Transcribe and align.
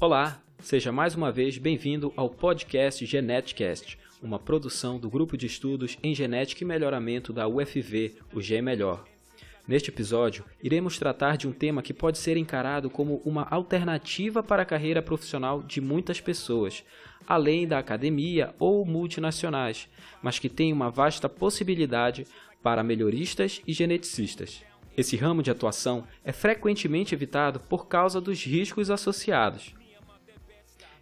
Olá, 0.00 0.40
seja 0.60 0.92
mais 0.92 1.16
uma 1.16 1.32
vez 1.32 1.58
bem-vindo 1.58 2.12
ao 2.14 2.30
podcast 2.30 3.04
Geneticast, 3.04 3.98
uma 4.22 4.38
produção 4.38 4.96
do 4.96 5.10
Grupo 5.10 5.36
de 5.36 5.46
Estudos 5.46 5.98
em 6.04 6.14
Genética 6.14 6.62
e 6.62 6.66
Melhoramento 6.66 7.32
da 7.32 7.48
UFV, 7.48 8.14
o 8.32 8.40
G 8.40 8.62
Melhor. 8.62 9.04
Neste 9.66 9.90
episódio, 9.90 10.44
iremos 10.62 11.00
tratar 11.00 11.36
de 11.36 11.48
um 11.48 11.52
tema 11.52 11.82
que 11.82 11.92
pode 11.92 12.18
ser 12.18 12.36
encarado 12.36 12.88
como 12.88 13.20
uma 13.24 13.42
alternativa 13.50 14.40
para 14.40 14.62
a 14.62 14.64
carreira 14.64 15.02
profissional 15.02 15.64
de 15.64 15.80
muitas 15.80 16.20
pessoas, 16.20 16.84
além 17.26 17.66
da 17.66 17.80
academia 17.80 18.54
ou 18.56 18.86
multinacionais, 18.86 19.88
mas 20.22 20.38
que 20.38 20.48
tem 20.48 20.72
uma 20.72 20.90
vasta 20.90 21.28
possibilidade 21.28 22.24
para 22.62 22.84
melhoristas 22.84 23.60
e 23.66 23.72
geneticistas. 23.72 24.62
Esse 24.96 25.16
ramo 25.16 25.42
de 25.42 25.50
atuação 25.50 26.04
é 26.24 26.32
frequentemente 26.32 27.16
evitado 27.16 27.58
por 27.58 27.88
causa 27.88 28.20
dos 28.20 28.44
riscos 28.44 28.90
associados. 28.90 29.74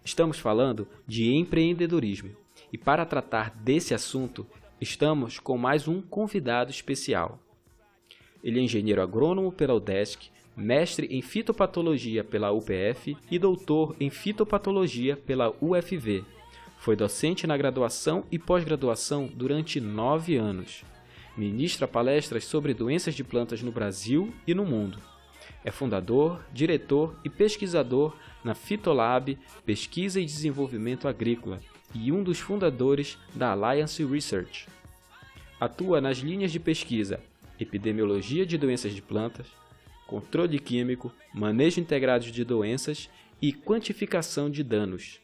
Estamos 0.07 0.39
falando 0.39 0.87
de 1.05 1.35
empreendedorismo 1.35 2.29
e, 2.71 2.77
para 2.77 3.05
tratar 3.05 3.49
desse 3.49 3.93
assunto, 3.93 4.47
estamos 4.79 5.37
com 5.37 5.57
mais 5.57 5.85
um 5.85 6.01
convidado 6.01 6.71
especial. 6.71 7.37
Ele 8.41 8.57
é 8.57 8.63
engenheiro 8.63 9.01
agrônomo 9.01 9.51
pela 9.51 9.73
UDESC, 9.73 10.29
mestre 10.55 11.07
em 11.07 11.21
fitopatologia 11.21 12.23
pela 12.23 12.53
UPF 12.53 13.17
e 13.29 13.37
doutor 13.37 13.97
em 13.99 14.09
fitopatologia 14.09 15.17
pela 15.17 15.53
UFV. 15.61 16.23
Foi 16.77 16.95
docente 16.95 17.45
na 17.45 17.57
graduação 17.57 18.23
e 18.31 18.39
pós-graduação 18.39 19.27
durante 19.35 19.81
nove 19.81 20.37
anos. 20.37 20.85
Ministra 21.35 21.85
palestras 21.85 22.45
sobre 22.45 22.73
doenças 22.73 23.13
de 23.13 23.25
plantas 23.25 23.61
no 23.61 23.73
Brasil 23.73 24.33
e 24.47 24.53
no 24.53 24.65
mundo. 24.65 25.16
É 25.67 25.69
fundador, 25.69 26.39
diretor 26.53 27.13
e 27.25 27.29
pesquisador 27.29 28.15
na 28.41 28.55
Fitolab 28.55 29.37
Pesquisa 29.65 30.17
e 30.17 30.23
Desenvolvimento 30.23 31.09
Agrícola 31.09 31.59
e 31.93 32.09
um 32.09 32.23
dos 32.23 32.39
fundadores 32.39 33.17
da 33.35 33.51
Alliance 33.51 34.01
Research. 34.05 34.65
Atua 35.59 35.99
nas 35.99 36.19
linhas 36.19 36.53
de 36.53 36.59
pesquisa 36.61 37.19
epidemiologia 37.59 38.45
de 38.45 38.57
doenças 38.57 38.95
de 38.95 39.01
plantas, 39.01 39.45
controle 40.07 40.57
químico, 40.57 41.11
manejo 41.33 41.81
integrado 41.81 42.31
de 42.31 42.45
doenças 42.45 43.09
e 43.41 43.51
quantificação 43.51 44.49
de 44.49 44.63
danos. 44.63 45.19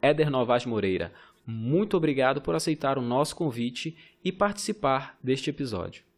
Éder 0.00 0.30
Novas 0.30 0.64
Moreira, 0.64 1.12
muito 1.44 1.96
obrigado 1.96 2.40
por 2.40 2.54
aceitar 2.54 2.96
o 2.96 3.02
nosso 3.02 3.34
convite 3.34 3.96
e 4.24 4.30
participar 4.30 5.18
deste 5.20 5.50
episódio. 5.50 6.08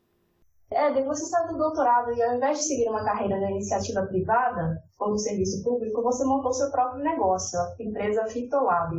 Éder, 0.74 1.04
você 1.04 1.24
saiu 1.26 1.52
do 1.52 1.58
doutorado 1.58 2.12
e 2.12 2.22
ao 2.22 2.36
invés 2.36 2.58
de 2.58 2.64
seguir 2.64 2.88
uma 2.88 3.04
carreira 3.04 3.38
na 3.40 3.50
iniciativa 3.50 4.06
privada, 4.06 4.76
como 4.96 5.18
serviço 5.18 5.62
público, 5.62 6.02
você 6.02 6.24
montou 6.24 6.52
seu 6.52 6.70
próprio 6.70 7.02
negócio, 7.02 7.58
a 7.58 7.74
empresa 7.80 8.26
Fitolab. 8.26 8.94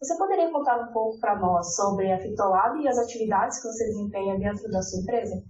Você 0.00 0.16
poderia 0.16 0.50
contar 0.50 0.80
um 0.80 0.92
pouco 0.92 1.18
para 1.18 1.38
nós 1.38 1.74
sobre 1.74 2.10
a 2.12 2.20
Fitolab 2.20 2.80
e 2.80 2.88
as 2.88 2.98
atividades 2.98 3.60
que 3.60 3.68
você 3.68 3.84
desempenha 3.86 4.38
dentro 4.38 4.70
da 4.70 4.80
sua 4.80 5.00
empresa? 5.00 5.42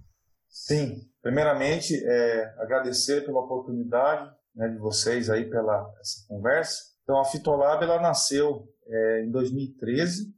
Sim, 0.49 0.97
primeiramente 1.21 1.93
é, 2.03 2.55
agradecer 2.57 3.25
pela 3.25 3.41
oportunidade 3.41 4.31
né, 4.55 4.67
de 4.69 4.77
vocês 4.77 5.29
aí 5.29 5.49
pela 5.49 5.93
essa 5.99 6.25
conversa. 6.27 6.81
Então 7.03 7.19
a 7.19 7.25
Fitolab 7.25 7.83
ela 7.83 8.01
nasceu 8.01 8.67
é, 8.87 9.23
em 9.23 9.31
2013, 9.31 10.33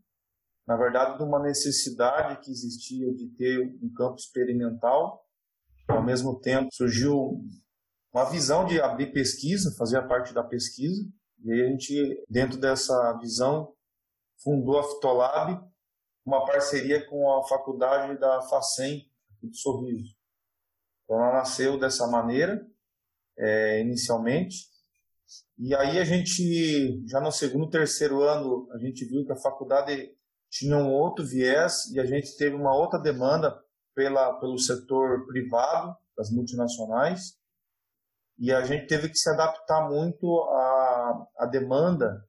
na 0.67 0.75
verdade 0.75 1.17
de 1.17 1.23
uma 1.23 1.41
necessidade 1.41 2.41
que 2.41 2.51
existia 2.51 3.13
de 3.13 3.27
ter 3.35 3.59
um 3.81 3.91
campo 3.93 4.15
experimental. 4.15 5.25
Ao 5.87 6.03
mesmo 6.03 6.39
tempo 6.39 6.73
surgiu 6.73 7.43
uma 8.13 8.29
visão 8.29 8.65
de 8.65 8.79
abrir 8.79 9.11
pesquisa, 9.11 9.75
fazer 9.77 9.97
a 9.97 10.07
parte 10.07 10.33
da 10.33 10.43
pesquisa. 10.43 11.03
E 11.43 11.51
aí 11.51 11.61
a 11.61 11.69
gente, 11.69 12.25
dentro 12.29 12.59
dessa 12.59 13.17
visão, 13.19 13.73
fundou 14.43 14.79
a 14.79 14.83
Fitolab, 14.83 15.59
uma 16.25 16.45
parceria 16.45 17.05
com 17.07 17.31
a 17.37 17.47
faculdade 17.47 18.19
da 18.19 18.41
FACEM, 18.43 19.09
de 19.41 19.57
sorriso. 19.57 20.15
Então 21.03 21.17
ela 21.17 21.33
nasceu 21.33 21.79
dessa 21.79 22.07
maneira, 22.07 22.65
é, 23.37 23.81
inicialmente, 23.81 24.71
e 25.57 25.75
aí 25.75 25.99
a 25.99 26.03
gente, 26.03 27.07
já 27.07 27.21
no 27.21 27.31
segundo, 27.31 27.69
terceiro 27.69 28.23
ano, 28.23 28.67
a 28.71 28.77
gente 28.79 29.05
viu 29.05 29.23
que 29.25 29.31
a 29.31 29.39
faculdade 29.39 30.11
tinha 30.49 30.75
um 30.75 30.91
outro 30.91 31.25
viés 31.25 31.89
e 31.91 31.99
a 31.99 32.05
gente 32.05 32.35
teve 32.35 32.55
uma 32.55 32.75
outra 32.75 32.99
demanda 32.99 33.60
pela, 33.93 34.39
pelo 34.39 34.57
setor 34.57 35.25
privado, 35.27 35.95
das 36.17 36.29
multinacionais, 36.31 37.37
e 38.37 38.51
a 38.51 38.63
gente 38.63 38.87
teve 38.87 39.09
que 39.09 39.17
se 39.17 39.29
adaptar 39.29 39.89
muito 39.89 40.41
à, 40.43 41.27
à 41.37 41.45
demanda 41.45 42.27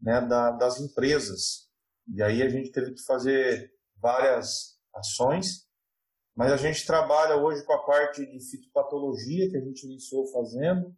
né, 0.00 0.20
da, 0.20 0.52
das 0.52 0.80
empresas. 0.80 1.68
E 2.08 2.22
aí 2.22 2.42
a 2.42 2.48
gente 2.48 2.70
teve 2.70 2.94
que 2.94 3.04
fazer 3.04 3.70
várias 4.00 4.78
ações 4.94 5.66
mas 6.36 6.52
a 6.52 6.56
gente 6.58 6.84
trabalha 6.84 7.36
hoje 7.36 7.64
com 7.64 7.72
a 7.72 7.82
parte 7.82 8.26
de 8.26 8.38
fitopatologia, 8.50 9.48
que 9.48 9.56
a 9.56 9.60
gente 9.60 9.86
iniciou 9.86 10.26
fazendo, 10.30 10.94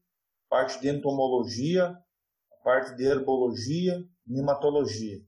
parte 0.49 0.81
de 0.81 0.89
entomologia, 0.89 1.97
parte 2.65 2.97
de 2.97 3.05
herbologia, 3.05 4.03
nematologia. 4.27 5.21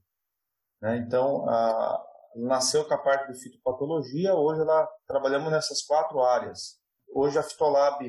Né? 0.81 0.97
Então, 0.97 1.49
a, 1.49 2.05
nasceu 2.35 2.85
com 2.85 2.93
a 2.93 2.97
parte 2.97 3.31
de 3.31 3.39
fitopatologia, 3.39 4.33
hoje 4.35 4.61
ela, 4.61 4.87
trabalhamos 5.07 5.51
nessas 5.51 5.81
quatro 5.83 6.21
áreas. 6.21 6.79
Hoje 7.13 7.37
a 7.37 7.43
Fitolab, 7.43 7.99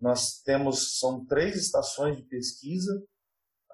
nós 0.00 0.40
temos, 0.44 0.98
são 0.98 1.24
três 1.26 1.56
estações 1.56 2.16
de 2.16 2.22
pesquisa, 2.22 2.92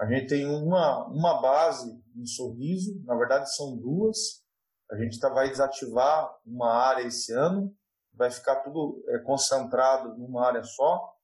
a 0.01 0.07
gente 0.07 0.29
tem 0.29 0.47
uma, 0.47 1.07
uma 1.09 1.41
base 1.41 2.03
em 2.17 2.27
Sorriso, 2.27 3.01
na 3.05 3.17
verdade 3.17 3.55
são 3.55 3.77
duas, 3.77 4.43
a 4.91 4.97
gente 4.97 5.19
tá, 5.19 5.29
vai 5.29 5.49
desativar 5.49 6.35
uma 6.45 6.73
área 6.73 7.03
esse 7.07 7.33
ano, 7.33 7.75
vai 8.15 8.31
ficar 8.31 8.57
tudo 8.57 9.03
é, 9.09 9.19
concentrado 9.21 10.17
numa 10.19 10.47
área 10.47 10.63
só. 10.65 11.15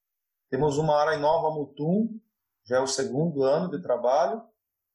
Temos 0.50 0.78
uma 0.78 0.96
área 0.96 1.16
em 1.16 1.20
Nova 1.20 1.54
Mutum, 1.54 2.08
já 2.64 2.76
é 2.76 2.80
o 2.80 2.86
segundo 2.86 3.42
ano 3.42 3.70
de 3.70 3.82
trabalho, 3.82 4.42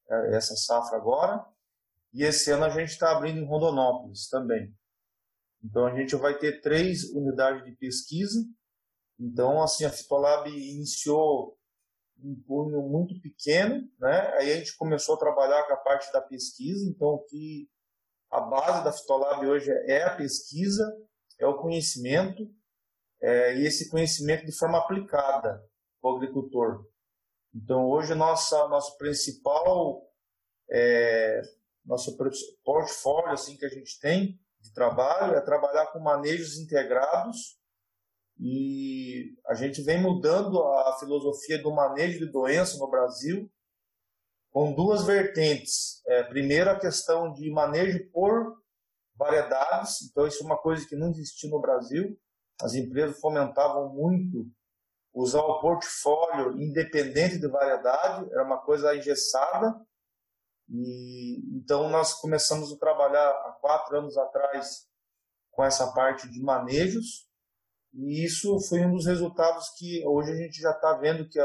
é, 0.10 0.36
essa 0.36 0.56
safra 0.56 0.98
agora. 0.98 1.46
E 2.14 2.24
esse 2.24 2.52
ano 2.52 2.66
a 2.66 2.70
gente 2.70 2.90
está 2.90 3.12
abrindo 3.12 3.40
em 3.40 3.46
Rondonópolis 3.46 4.30
também. 4.30 4.74
Então 5.64 5.86
a 5.86 5.96
gente 5.96 6.16
vai 6.16 6.38
ter 6.38 6.62
três 6.62 7.06
unidades 7.12 7.64
de 7.66 7.76
pesquisa. 7.76 8.40
Então, 9.20 9.62
assim, 9.62 9.86
a 9.86 9.90
Fitolab 9.90 10.50
iniciou 10.50 11.58
um 12.22 12.36
punho 12.46 12.82
muito 12.88 13.20
pequeno, 13.22 13.90
né? 14.00 14.34
Aí 14.38 14.52
a 14.52 14.58
gente 14.58 14.76
começou 14.78 15.16
a 15.16 15.20
trabalhar 15.20 15.64
com 15.64 15.74
a 15.74 15.78
parte 15.78 16.12
da 16.12 16.22
pesquisa. 16.22 16.88
Então, 16.88 17.24
que 17.30 17.68
a 18.30 18.42
base 18.42 18.84
da 18.84 18.92
Fitolab 18.92 19.46
hoje 19.46 19.72
é 19.88 20.04
a 20.04 20.16
pesquisa, 20.16 20.86
é 21.40 21.48
o 21.48 21.58
conhecimento, 21.58 22.44
é, 23.22 23.58
e 23.58 23.66
esse 23.66 23.90
conhecimento 23.90 24.46
de 24.46 24.52
forma 24.52 24.78
aplicada 24.78 25.64
para 26.02 26.12
o 26.12 26.18
agricultor. 26.18 26.86
Então, 27.56 27.88
hoje, 27.88 28.14
nossa, 28.14 28.68
nosso 28.68 28.98
principal 28.98 30.06
é, 30.70 31.42
nosso 31.86 32.18
portfólio 32.64 33.32
assim, 33.32 33.58
que 33.58 33.66
a 33.66 33.70
gente 33.70 34.00
tem 34.00 34.40
de 34.62 34.74
trabalho 34.74 35.36
é 35.36 35.42
trabalhar 35.42 35.88
com 35.88 36.00
manejos 36.00 36.58
integrados 36.58 37.58
e 38.40 39.36
a 39.48 39.54
gente 39.54 39.82
vem 39.82 40.02
mudando 40.02 40.62
a 40.64 40.98
filosofia 41.00 41.62
do 41.62 41.72
manejo 41.72 42.20
de 42.20 42.32
doença 42.32 42.78
no 42.78 42.90
Brasil 42.90 43.52
com 44.50 44.74
duas 44.74 45.06
vertentes. 45.06 46.02
É, 46.08 46.24
primeiro, 46.24 46.70
a 46.70 46.80
questão 46.80 47.34
de 47.34 47.52
manejo 47.52 48.10
por 48.12 48.56
variedades, 49.16 50.04
então 50.04 50.28
isso 50.28 50.44
é 50.44 50.46
uma 50.46 50.58
coisa 50.58 50.88
que 50.88 50.96
não 50.96 51.10
existia 51.10 51.50
no 51.50 51.60
Brasil. 51.60 52.18
As 52.62 52.76
empresas 52.76 53.20
fomentavam 53.20 53.94
muito 53.94 54.48
usar 55.14 55.42
o 55.42 55.60
portfólio 55.60 56.60
independente 56.62 57.40
de 57.40 57.48
variedade, 57.48 58.32
era 58.32 58.44
uma 58.44 58.60
coisa 58.60 58.96
engessada. 58.96 59.76
E 60.74 61.42
então 61.56 61.90
nós 61.90 62.16
começamos 62.16 62.74
a 62.74 62.78
trabalhar 62.78 63.30
há 63.30 63.58
quatro 63.62 63.98
anos 63.98 64.18
atrás 64.18 64.88
com 65.52 65.64
essa 65.64 65.94
parte 65.94 66.28
de 66.30 66.42
manejos 66.42 67.28
e 67.94 68.26
isso 68.26 68.60
foi 68.68 68.84
um 68.84 68.92
dos 68.92 69.06
resultados 69.06 69.70
que 69.78 70.04
hoje 70.06 70.32
a 70.32 70.36
gente 70.36 70.60
já 70.60 70.72
está 70.72 70.94
vendo 70.94 71.30
que 71.30 71.40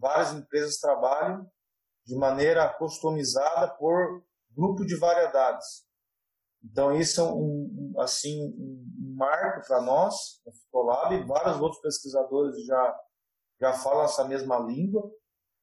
várias 0.00 0.32
empresas 0.32 0.78
trabalham 0.78 1.48
de 2.04 2.16
maneira 2.16 2.68
customizada 2.74 3.68
por 3.74 4.24
grupo 4.50 4.84
de 4.84 4.96
variedades. 4.96 5.86
Então 6.64 6.96
isso 6.96 7.20
é 7.20 7.24
um, 7.24 7.94
assim 7.98 8.52
um 8.58 9.14
marco 9.16 9.64
para 9.66 9.80
nós, 9.80 10.40
a 10.46 10.52
Fitolab, 10.52 11.14
e 11.14 11.24
vários 11.24 11.60
outros 11.60 11.80
pesquisadores 11.80 12.64
já 12.64 13.00
já 13.58 13.72
falam 13.72 14.04
essa 14.04 14.22
mesma 14.24 14.58
língua, 14.58 15.10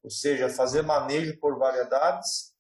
ou 0.02 0.10
seja, 0.10 0.50
fazer 0.50 0.82
manejo 0.82 1.40
por 1.40 1.60
variedades. 1.60 2.53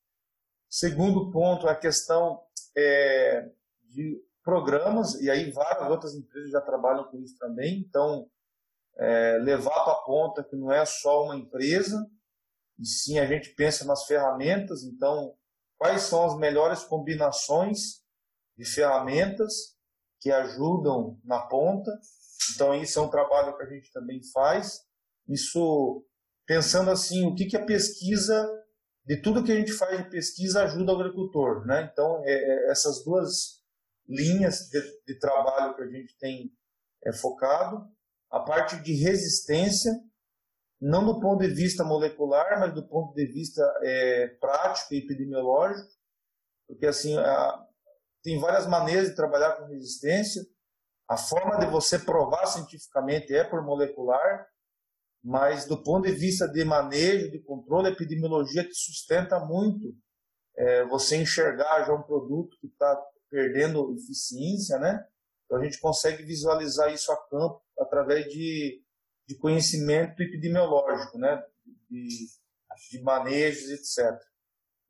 Segundo 0.75 1.29
ponto 1.29 1.67
a 1.67 1.75
questão 1.75 2.41
é, 2.75 3.47
de 3.89 4.19
programas, 4.43 5.13
e 5.21 5.29
aí 5.29 5.51
várias 5.51 5.87
outras 5.87 6.15
empresas 6.15 6.49
já 6.49 6.61
trabalham 6.61 7.03
com 7.11 7.19
isso 7.19 7.37
também. 7.37 7.77
Então, 7.87 8.27
é, 8.97 9.37
levar 9.37 9.83
para 9.83 9.93
a 9.93 10.01
ponta 10.03 10.43
que 10.43 10.55
não 10.55 10.71
é 10.71 10.83
só 10.83 11.25
uma 11.25 11.35
empresa, 11.35 12.09
e 12.79 12.87
sim 12.87 13.19
a 13.19 13.27
gente 13.27 13.49
pensa 13.49 13.85
nas 13.85 14.07
ferramentas. 14.07 14.83
Então, 14.83 15.35
quais 15.77 16.01
são 16.01 16.25
as 16.25 16.35
melhores 16.39 16.83
combinações 16.83 18.01
de 18.57 18.65
ferramentas 18.65 19.77
que 20.19 20.31
ajudam 20.31 21.19
na 21.23 21.39
ponta? 21.39 21.91
Então, 22.55 22.73
isso 22.73 22.97
é 22.97 23.01
um 23.03 23.11
trabalho 23.11 23.55
que 23.55 23.61
a 23.61 23.69
gente 23.69 23.91
também 23.91 24.23
faz. 24.33 24.81
Isso 25.29 26.03
pensando 26.47 26.89
assim, 26.89 27.27
o 27.27 27.35
que, 27.35 27.45
que 27.45 27.57
a 27.57 27.63
pesquisa, 27.63 28.62
de 29.05 29.21
tudo 29.21 29.43
que 29.43 29.51
a 29.51 29.55
gente 29.55 29.73
faz 29.73 29.97
de 29.97 30.09
pesquisa, 30.09 30.63
ajuda 30.63 30.93
o 30.93 30.99
agricultor. 30.99 31.65
Né? 31.65 31.89
Então, 31.91 32.23
é, 32.25 32.31
é, 32.31 32.71
essas 32.71 33.03
duas 33.03 33.61
linhas 34.07 34.69
de, 34.69 34.81
de, 35.07 35.19
trabalho 35.19 35.75
que 35.75 35.83
a 35.83 35.87
gente 35.87 36.17
tem 36.17 36.51
é, 37.05 37.13
focado, 37.13 37.87
a 38.29 38.39
parte 38.39 38.81
de 38.81 38.93
resistência, 38.93 39.91
não 40.79 41.05
do 41.05 41.19
ponto 41.19 41.41
de 41.41 41.53
vista 41.53 41.83
molecular, 41.83 42.59
mas 42.59 42.73
do 42.73 42.85
ponto 42.87 43.13
de 43.13 43.25
vista 43.25 43.61
é, 43.83 44.27
prático 44.39 44.93
e 44.93 44.97
epidemiológico, 44.97 45.89
porque 46.67 46.85
assim 46.85 47.17
a, 47.17 47.65
tem 48.23 48.39
várias 48.39 48.65
maneiras 48.65 49.09
de 49.09 49.15
trabalhar 49.15 49.57
com 49.57 49.65
resistência. 49.65 50.43
A 51.07 51.17
forma 51.17 51.59
de 51.59 51.65
você 51.67 51.99
provar 51.99 52.45
cientificamente 52.47 53.33
é 53.35 53.43
por 53.43 53.61
molecular, 53.61 54.47
mas 55.23 55.65
do 55.65 55.81
ponto 55.81 56.05
de 56.05 56.11
vista 56.11 56.47
de 56.47 56.65
manejo, 56.65 57.31
de 57.31 57.39
controle, 57.39 57.89
epidemiologia 57.89 58.63
que 58.63 58.73
sustenta 58.73 59.39
muito 59.39 59.95
é, 60.55 60.83
você 60.85 61.15
enxergar 61.15 61.85
já 61.85 61.93
um 61.93 62.03
produto 62.03 62.57
que 62.59 62.67
está 62.67 63.01
perdendo 63.29 63.95
eficiência, 63.95 64.77
né? 64.77 65.03
Então 65.45 65.57
a 65.57 65.63
gente 65.63 65.79
consegue 65.79 66.23
visualizar 66.23 66.93
isso 66.93 67.11
a 67.11 67.17
campo 67.29 67.61
através 67.79 68.25
de, 68.25 68.83
de 69.27 69.35
conhecimento 69.37 70.21
epidemiológico, 70.21 71.17
né? 71.17 71.41
De, 71.89 72.07
de 72.91 73.01
manejos, 73.01 73.69
etc. 73.69 74.19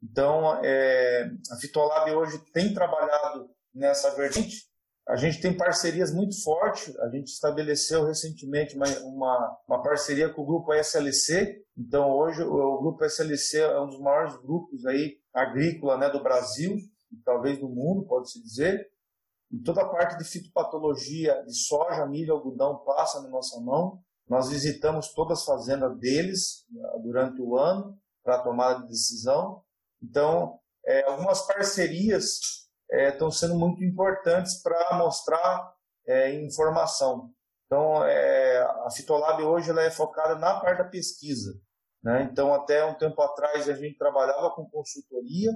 Então, 0.02 0.62
é, 0.64 1.32
a 1.52 1.56
Fitolab 1.58 2.12
hoje 2.12 2.38
tem 2.52 2.74
trabalhado 2.74 3.50
nessa 3.74 4.14
vertente 4.16 4.68
a 5.08 5.18
gente 5.18 5.42
tem 5.42 5.56
parcerias 5.56 6.14
muito 6.14 6.42
fortes. 6.44 6.98
A 7.00 7.10
gente 7.10 7.28
estabeleceu 7.28 8.06
recentemente 8.06 8.76
uma, 8.76 8.88
uma, 9.00 9.58
uma, 9.68 9.84
parceria 9.84 10.30
com 10.30 10.42
o 10.42 10.46
grupo 10.46 10.74
SLC. 10.74 11.62
Então, 11.78 12.10
hoje, 12.12 12.42
o, 12.42 12.78
grupo 12.80 13.04
SLC 13.04 13.60
é 13.60 13.80
um 13.80 13.88
dos 13.88 14.00
maiores 14.00 14.36
grupos 14.38 14.86
aí 14.86 15.18
agrícola 15.34 15.98
né, 15.98 16.10
do 16.10 16.24
Brasil, 16.24 16.78
e 17.12 17.18
talvez 17.24 17.60
do 17.60 17.68
mundo, 17.68 18.06
pode-se 18.06 18.42
dizer. 18.42 18.90
E 19.52 19.60
toda 19.60 19.82
a 19.82 19.90
parte 19.90 20.18
de 20.18 20.24
fitopatologia 20.24 21.44
de 21.44 21.54
soja, 21.54 22.06
milho, 22.06 22.34
algodão 22.34 22.78
passa 22.86 23.22
na 23.22 23.30
nossa 23.30 23.60
mão. 23.60 24.02
Nós 24.28 24.50
visitamos 24.50 25.14
todas 25.14 25.40
as 25.40 25.46
fazendas 25.46 25.98
deles 26.00 26.66
né, 26.72 26.90
durante 27.04 27.42
o 27.42 27.58
ano 27.58 27.98
para 28.24 28.42
tomar 28.42 28.86
decisão. 28.86 29.62
Então, 30.02 30.60
é, 30.86 31.04
algumas 31.10 31.46
parcerias 31.46 32.62
estão 32.94 33.31
sendo 33.31 33.56
muito 33.56 33.84
importantes 33.84 34.62
para 34.62 34.98
mostrar 34.98 35.74
é, 36.06 36.34
informação. 36.36 37.31
Então, 37.66 38.04
é, 38.06 38.62
a 38.86 38.90
Fitolab 38.92 39.42
hoje 39.42 39.69
ela 39.72 39.81
é 39.81 39.90
focada 39.90 40.36
na 40.36 40.60
parte 40.60 40.78
da 40.78 40.84
pesquisa. 40.90 41.60
Né? 42.04 42.28
Então, 42.31 42.54
até 42.54 42.86
um 42.86 42.94
tempo 42.94 43.22
atrás, 43.22 43.68
a 43.69 43.74
gente 43.74 43.98
trabalhava 43.98 44.51
com 44.51 44.69
consultoria, 44.69 45.51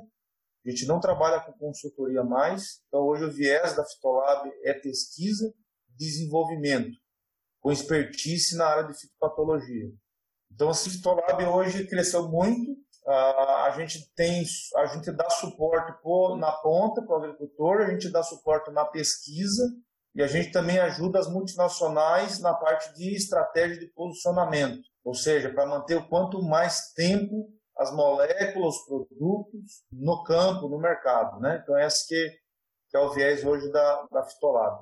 a 0.65 0.69
gente 0.69 0.85
não 0.87 0.99
trabalha 0.99 1.41
com 1.41 1.51
consultoria 1.53 2.23
mais. 2.23 2.81
Então, 2.87 3.01
hoje 3.01 3.25
o 3.25 3.31
viés 3.31 3.75
da 3.75 3.85
Fitolab 3.85 4.49
é 4.63 4.73
pesquisa, 4.73 5.53
desenvolvimento, 5.95 6.97
com 7.61 7.71
expertise 7.71 8.55
na 8.55 8.65
área 8.65 8.83
de 8.83 8.99
fitopatologia. 8.99 9.91
Então, 10.51 10.69
a 10.69 10.73
Fitolab 10.73 11.43
hoje 11.45 11.85
cresceu 11.87 12.29
muito, 12.29 12.75
a 13.07 13.71
gente 13.77 14.13
tem, 14.15 14.43
a 14.75 14.85
gente 14.87 15.11
dá 15.11 15.29
suporte 15.29 15.93
na 16.37 16.51
ponta 16.51 17.01
para 17.01 17.15
o 17.15 17.23
agricultor, 17.23 17.81
a 17.81 17.89
gente 17.89 18.11
dá 18.11 18.21
suporte 18.21 18.69
na 18.71 18.83
pesquisa 18.83 19.63
e 20.13 20.21
a 20.21 20.27
gente 20.27 20.51
também 20.51 20.77
ajuda 20.79 21.19
as 21.19 21.31
multinacionais 21.31 22.41
na 22.41 22.53
parte 22.53 22.93
de 22.95 23.15
estratégia 23.15 23.79
de 23.79 23.87
posicionamento, 23.93 24.81
ou 25.05 25.13
seja, 25.13 25.49
para 25.53 25.65
manter 25.65 25.95
o 25.95 26.07
quanto 26.07 26.41
mais 26.41 26.91
tempo 26.93 27.49
as 27.77 27.95
moléculas, 27.95 28.75
os 28.75 28.85
produtos 28.85 29.83
no 29.91 30.23
campo, 30.23 30.67
no 30.67 30.79
mercado, 30.79 31.39
né? 31.39 31.61
Então 31.61 31.77
esse 31.77 32.07
que, 32.07 32.29
que 32.89 32.97
é 32.97 32.99
o 32.99 33.11
viés 33.13 33.45
hoje 33.45 33.71
da, 33.71 34.07
da 34.11 34.23
Fitolab. 34.23 34.81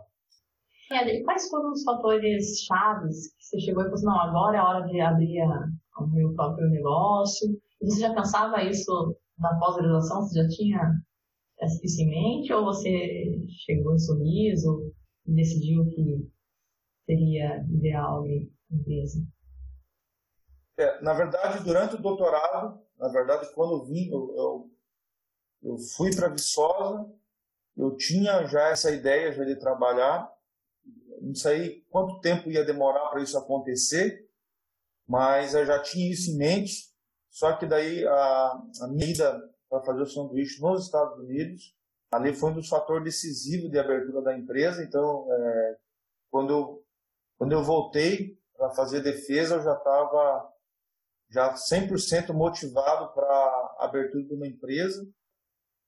Quais 1.25 1.49
foram 1.49 1.71
os 1.71 1.83
fatores 1.83 2.61
chaves 2.61 3.35
que 3.35 3.43
você 3.43 3.59
chegou 3.59 3.81
e 3.81 3.85
falou 3.85 3.95
assim, 3.95 4.05
não, 4.05 4.19
agora 4.19 4.57
é 4.57 4.59
a 4.59 4.67
hora 4.67 4.87
de 4.87 5.01
abrir 5.01 5.41
a, 5.41 5.67
o 6.01 6.07
meu 6.07 6.33
próprio 6.33 6.69
negócio, 6.69 7.49
você 7.81 7.99
já 7.99 8.13
pensava 8.13 8.63
isso 8.63 9.17
na 9.37 9.57
pós-graduação? 9.59 10.21
Você 10.21 10.41
já 10.41 10.47
tinha 10.49 11.01
isso 11.83 12.01
em 12.01 12.09
mente? 12.09 12.53
Ou 12.53 12.65
você 12.65 13.47
chegou 13.65 13.93
em 13.93 13.99
sorriso 13.99 14.93
e 15.25 15.33
decidiu 15.33 15.85
que 15.89 16.29
seria 17.05 17.63
ideal 17.69 18.23
a 18.23 18.75
empresa? 18.75 19.19
É, 20.77 21.01
na 21.01 21.13
verdade, 21.13 21.63
durante 21.63 21.95
o 21.95 22.01
doutorado, 22.01 22.81
na 22.97 23.07
verdade, 23.07 23.53
quando 23.53 23.73
eu 23.73 23.85
vim, 23.85 24.09
eu, 24.09 24.35
eu, 24.35 24.71
eu 25.63 25.77
fui 25.77 26.13
para 26.13 26.27
Viçosa, 26.27 27.09
eu 27.77 27.95
tinha 27.95 28.45
já 28.45 28.69
essa 28.69 28.91
ideia 28.91 29.31
já 29.31 29.43
de 29.43 29.55
trabalhar, 29.57 30.29
não 31.21 31.33
sei 31.33 31.81
quanto 31.89 32.19
tempo 32.19 32.51
ia 32.51 32.63
demorar 32.63 33.09
para 33.09 33.21
isso 33.21 33.37
acontecer, 33.37 34.29
mas 35.07 35.53
eu 35.53 35.65
já 35.65 35.81
tinha 35.81 36.11
isso 36.11 36.31
em 36.31 36.37
mente. 36.37 36.93
Só 37.35 37.57
que 37.57 37.65
daí 37.65 38.07
a, 38.07 38.61
a 38.81 38.87
minha 38.87 39.07
ida 39.07 39.53
para 39.69 39.83
fazer 39.83 40.03
o 40.03 40.05
sanduíche 40.05 40.61
nos 40.61 40.85
Estados 40.85 41.19
Unidos, 41.19 41.75
ali 42.09 42.33
foi 42.33 42.51
um 42.51 42.55
dos 42.55 42.69
fatores 42.69 43.03
decisivos 43.03 43.69
de 43.69 43.77
abertura 43.77 44.21
da 44.21 44.37
empresa. 44.37 44.81
Então, 44.81 45.27
é, 45.29 45.75
quando, 46.31 46.53
eu, 46.53 46.85
quando 47.37 47.51
eu 47.51 47.61
voltei 47.61 48.39
para 48.55 48.69
fazer 48.69 49.01
defesa, 49.01 49.55
eu 49.55 49.63
já 49.63 49.73
estava 49.73 50.49
já 51.29 51.53
100% 51.53 52.31
motivado 52.31 53.13
para 53.13 53.27
a 53.27 53.77
abertura 53.81 54.23
de 54.23 54.33
uma 54.33 54.47
empresa. 54.47 55.05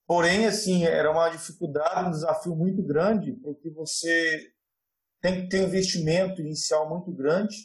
Porém, 0.06 0.48
assim, 0.48 0.84
era 0.84 1.10
uma 1.10 1.30
dificuldade, 1.30 2.10
um 2.10 2.12
desafio 2.12 2.58
muito 2.58 2.84
grande, 2.84 3.32
porque 3.42 3.70
você 3.70 4.52
tem 5.22 5.44
que 5.44 5.48
ter 5.48 5.62
um 5.62 5.68
investimento 5.68 6.42
inicial 6.42 6.90
muito 6.90 7.10
grande 7.14 7.56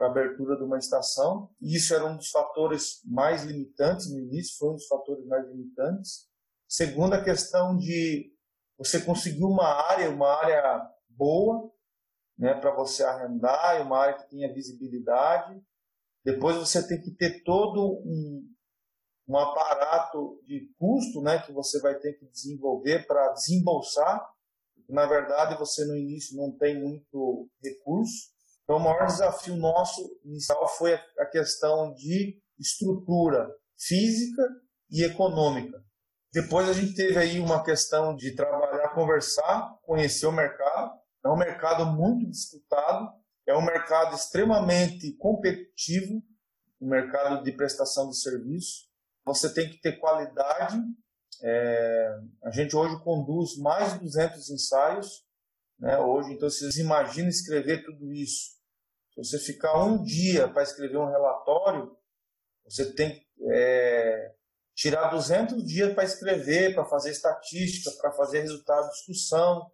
para 0.00 0.08
a 0.08 0.10
abertura 0.12 0.56
de 0.56 0.62
uma 0.62 0.78
estação. 0.78 1.50
E 1.60 1.76
isso 1.76 1.94
era 1.94 2.06
um 2.06 2.16
dos 2.16 2.30
fatores 2.30 3.02
mais 3.04 3.44
limitantes 3.44 4.10
no 4.10 4.18
início, 4.18 4.56
foi 4.56 4.70
um 4.70 4.76
dos 4.76 4.86
fatores 4.86 5.26
mais 5.26 5.46
limitantes. 5.46 6.26
Segundo, 6.66 7.12
a 7.12 7.22
questão 7.22 7.76
de 7.76 8.32
você 8.78 9.02
conseguir 9.02 9.44
uma 9.44 9.66
área, 9.66 10.08
uma 10.08 10.26
área 10.26 10.90
boa, 11.06 11.70
né, 12.38 12.54
para 12.54 12.74
você 12.74 13.04
arrendar, 13.04 13.82
uma 13.82 13.98
área 13.98 14.14
que 14.16 14.30
tenha 14.30 14.50
visibilidade. 14.54 15.62
Depois 16.24 16.56
você 16.56 16.88
tem 16.88 17.02
que 17.02 17.10
ter 17.10 17.42
todo 17.42 18.00
um, 18.02 18.50
um 19.28 19.36
aparato 19.36 20.42
de 20.46 20.72
custo 20.78 21.20
né, 21.20 21.42
que 21.42 21.52
você 21.52 21.78
vai 21.78 21.98
ter 21.98 22.14
que 22.14 22.24
desenvolver 22.24 23.06
para 23.06 23.34
desembolsar. 23.34 24.26
Na 24.88 25.04
verdade, 25.04 25.58
você 25.58 25.84
no 25.84 25.94
início 25.94 26.38
não 26.38 26.56
tem 26.56 26.80
muito 26.80 27.50
recurso. 27.62 28.39
Então, 28.70 28.78
o 28.78 28.84
maior 28.84 29.04
desafio 29.04 29.56
nosso 29.56 30.00
inicial 30.24 30.68
foi 30.68 30.94
a 30.94 31.26
questão 31.26 31.92
de 31.92 32.40
estrutura 32.56 33.52
física 33.76 34.44
e 34.88 35.02
econômica. 35.02 35.82
Depois 36.32 36.68
a 36.68 36.72
gente 36.72 36.94
teve 36.94 37.18
aí 37.18 37.40
uma 37.40 37.64
questão 37.64 38.14
de 38.14 38.32
trabalhar, 38.32 38.90
conversar, 38.90 39.76
conhecer 39.82 40.24
o 40.26 40.30
mercado. 40.30 40.92
É 41.24 41.28
um 41.28 41.36
mercado 41.36 41.84
muito 41.84 42.30
disputado, 42.30 43.10
é 43.44 43.56
um 43.56 43.60
mercado 43.60 44.14
extremamente 44.14 45.16
competitivo, 45.16 46.22
o 46.78 46.86
um 46.86 46.90
mercado 46.90 47.42
de 47.42 47.50
prestação 47.50 48.08
de 48.08 48.20
serviço. 48.20 48.86
Você 49.24 49.52
tem 49.52 49.68
que 49.68 49.80
ter 49.80 49.98
qualidade. 49.98 50.80
É, 51.42 52.18
a 52.44 52.52
gente 52.52 52.76
hoje 52.76 53.02
conduz 53.02 53.56
mais 53.56 53.94
de 53.94 53.98
200 53.98 54.48
ensaios. 54.48 55.26
Né, 55.76 55.98
hoje, 55.98 56.34
então, 56.34 56.48
vocês 56.48 56.76
imaginam 56.76 57.28
escrever 57.28 57.82
tudo 57.84 58.12
isso 58.12 58.59
você 59.22 59.38
ficar 59.38 59.82
um 59.84 60.02
dia 60.02 60.48
para 60.48 60.62
escrever 60.62 60.98
um 60.98 61.10
relatório, 61.10 61.96
você 62.64 62.94
tem 62.94 63.14
que 63.14 63.26
é, 63.52 64.34
tirar 64.74 65.10
200 65.10 65.64
dias 65.64 65.92
para 65.92 66.04
escrever, 66.04 66.74
para 66.74 66.84
fazer 66.84 67.10
estatística, 67.10 67.90
para 68.00 68.12
fazer 68.12 68.40
resultado 68.40 68.84
de 68.84 68.92
discussão. 68.92 69.70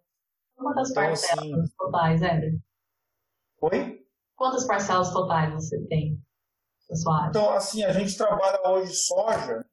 Quantas 0.55 0.89
então, 0.89 1.03
parcelas 1.03 1.59
assim... 1.59 1.75
totais, 1.77 2.21
Éder? 2.21 2.59
Oi? 3.61 4.07
Quantas 4.35 4.67
parcelas 4.67 5.11
totais 5.11 5.53
você 5.53 5.79
tem? 5.87 6.21
Então, 7.29 7.51
assim, 7.51 7.83
a 7.83 7.91
gente 7.91 8.17
trabalha 8.17 8.61
hoje 8.69 8.93
soja, 8.93 9.65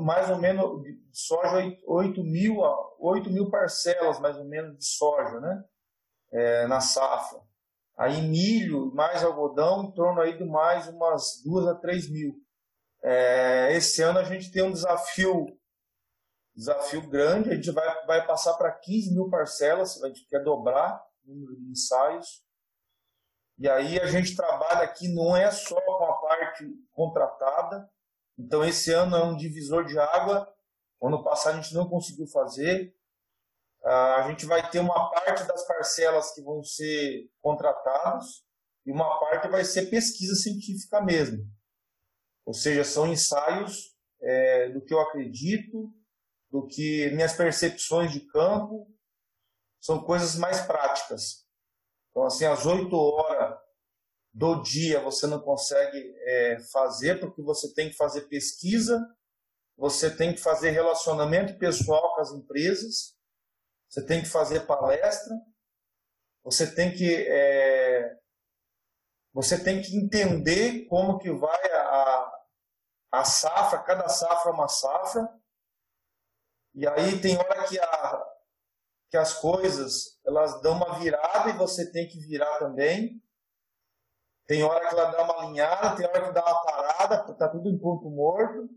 mais 0.00 0.30
ou 0.30 0.38
menos, 0.38 0.64
soja 1.12 1.76
8 1.86 2.24
mil, 2.24 2.56
8 2.98 3.30
mil 3.30 3.50
parcelas, 3.50 4.18
mais 4.18 4.36
ou 4.38 4.44
menos, 4.44 4.78
de 4.78 4.84
soja, 4.84 5.40
né? 5.40 5.64
É, 6.32 6.66
na 6.66 6.80
safra. 6.80 7.40
Aí 7.98 8.22
milho 8.22 8.94
mais 8.94 9.24
algodão 9.24 9.84
em 9.84 9.92
torno 9.92 10.20
aí 10.20 10.38
de 10.38 10.44
mais 10.44 10.86
umas 10.86 11.42
duas 11.44 11.66
a 11.66 11.74
três 11.74 12.08
mil. 12.08 12.32
É, 13.02 13.72
esse 13.74 14.00
ano 14.02 14.20
a 14.20 14.24
gente 14.24 14.52
tem 14.52 14.62
um 14.62 14.72
desafio 14.72 15.46
desafio 16.54 17.08
grande, 17.08 17.50
a 17.50 17.54
gente 17.54 17.70
vai, 17.70 18.06
vai 18.06 18.26
passar 18.26 18.54
para 18.54 18.72
15 18.72 19.14
mil 19.14 19.30
parcelas, 19.30 20.02
a 20.02 20.08
gente 20.08 20.26
quer 20.26 20.42
dobrar 20.42 21.00
o 21.24 21.32
número 21.32 21.56
de 21.56 21.70
ensaios. 21.70 22.42
E 23.58 23.68
aí 23.68 24.00
a 24.00 24.06
gente 24.06 24.34
trabalha 24.34 24.82
aqui 24.82 25.12
não 25.14 25.36
é 25.36 25.50
só 25.52 25.80
com 25.80 26.04
a 26.04 26.20
parte 26.20 26.66
contratada, 26.92 27.88
então 28.36 28.64
esse 28.64 28.92
ano 28.92 29.16
é 29.16 29.24
um 29.24 29.36
divisor 29.36 29.84
de 29.84 29.98
água, 29.98 30.52
ano 31.00 31.22
passado 31.22 31.58
a 31.58 31.60
gente 31.60 31.74
não 31.74 31.88
conseguiu 31.88 32.26
fazer, 32.26 32.92
a 33.84 34.28
gente 34.28 34.44
vai 34.46 34.68
ter 34.70 34.80
uma 34.80 35.10
parte 35.10 35.44
das 35.44 35.66
parcelas 35.66 36.32
que 36.34 36.42
vão 36.42 36.62
ser 36.62 37.30
contratadas 37.40 38.44
e 38.84 38.92
uma 38.92 39.18
parte 39.20 39.48
vai 39.48 39.64
ser 39.64 39.86
pesquisa 39.86 40.34
científica 40.34 41.00
mesmo. 41.00 41.44
Ou 42.44 42.54
seja, 42.54 42.84
são 42.84 43.06
ensaios 43.06 43.94
é, 44.20 44.70
do 44.70 44.82
que 44.82 44.92
eu 44.92 45.00
acredito, 45.00 45.92
do 46.50 46.66
que 46.66 47.10
minhas 47.10 47.34
percepções 47.34 48.12
de 48.12 48.20
campo, 48.20 48.90
são 49.80 50.02
coisas 50.02 50.34
mais 50.36 50.60
práticas. 50.62 51.46
Então, 52.10 52.24
assim, 52.24 52.46
às 52.46 52.66
8 52.66 52.94
horas 52.96 53.58
do 54.32 54.62
dia 54.62 55.00
você 55.00 55.26
não 55.26 55.40
consegue 55.40 55.98
é, 56.22 56.58
fazer, 56.72 57.20
porque 57.20 57.42
você 57.42 57.72
tem 57.74 57.90
que 57.90 57.96
fazer 57.96 58.22
pesquisa, 58.22 58.98
você 59.76 60.10
tem 60.14 60.34
que 60.34 60.40
fazer 60.40 60.70
relacionamento 60.70 61.58
pessoal 61.58 62.14
com 62.14 62.20
as 62.20 62.32
empresas, 62.32 63.17
você 63.88 64.04
tem 64.04 64.22
que 64.22 64.28
fazer 64.28 64.66
palestra, 64.66 65.34
você 66.44 66.74
tem 66.74 66.92
que 66.92 67.26
é, 67.28 68.18
você 69.32 69.62
tem 69.62 69.80
que 69.80 69.96
entender 69.96 70.86
como 70.86 71.18
que 71.18 71.30
vai 71.30 71.72
a, 71.72 72.32
a 73.12 73.24
safra, 73.24 73.82
cada 73.82 74.08
safra 74.08 74.50
é 74.50 74.54
uma 74.54 74.68
safra, 74.68 75.28
e 76.74 76.86
aí 76.86 77.20
tem 77.20 77.36
hora 77.36 77.66
que, 77.66 77.78
a, 77.78 78.26
que 79.10 79.16
as 79.16 79.34
coisas 79.34 80.18
elas 80.24 80.60
dão 80.62 80.76
uma 80.76 80.98
virada 80.98 81.50
e 81.50 81.56
você 81.56 81.90
tem 81.90 82.06
que 82.06 82.20
virar 82.20 82.58
também. 82.58 83.22
Tem 84.46 84.62
hora 84.62 84.88
que 84.88 84.94
ela 84.94 85.10
dá 85.10 85.24
uma 85.24 85.42
alinhada, 85.42 85.96
tem 85.96 86.06
hora 86.06 86.26
que 86.26 86.32
dá 86.32 86.42
uma 86.42 86.64
parada, 86.64 87.32
está 87.32 87.48
tudo 87.48 87.68
em 87.68 87.78
ponto 87.78 88.08
morto. 88.08 88.68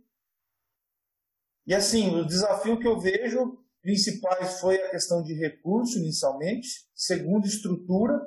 E 1.65 1.75
assim, 1.75 2.19
o 2.19 2.25
desafio 2.25 2.79
que 2.79 2.87
eu 2.87 2.99
vejo 2.99 3.63
principais 3.81 4.59
foi 4.59 4.81
a 4.81 4.89
questão 4.91 5.23
de 5.23 5.33
recurso 5.33 5.97
inicialmente, 5.97 6.87
segundo 6.93 7.47
estrutura, 7.47 8.19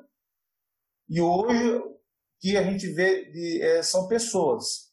e 1.08 1.20
hoje 1.20 1.76
o 1.76 2.00
que 2.40 2.56
a 2.56 2.62
gente 2.62 2.88
vê 2.88 3.30
de, 3.30 3.62
é, 3.62 3.82
são 3.82 4.08
pessoas, 4.08 4.92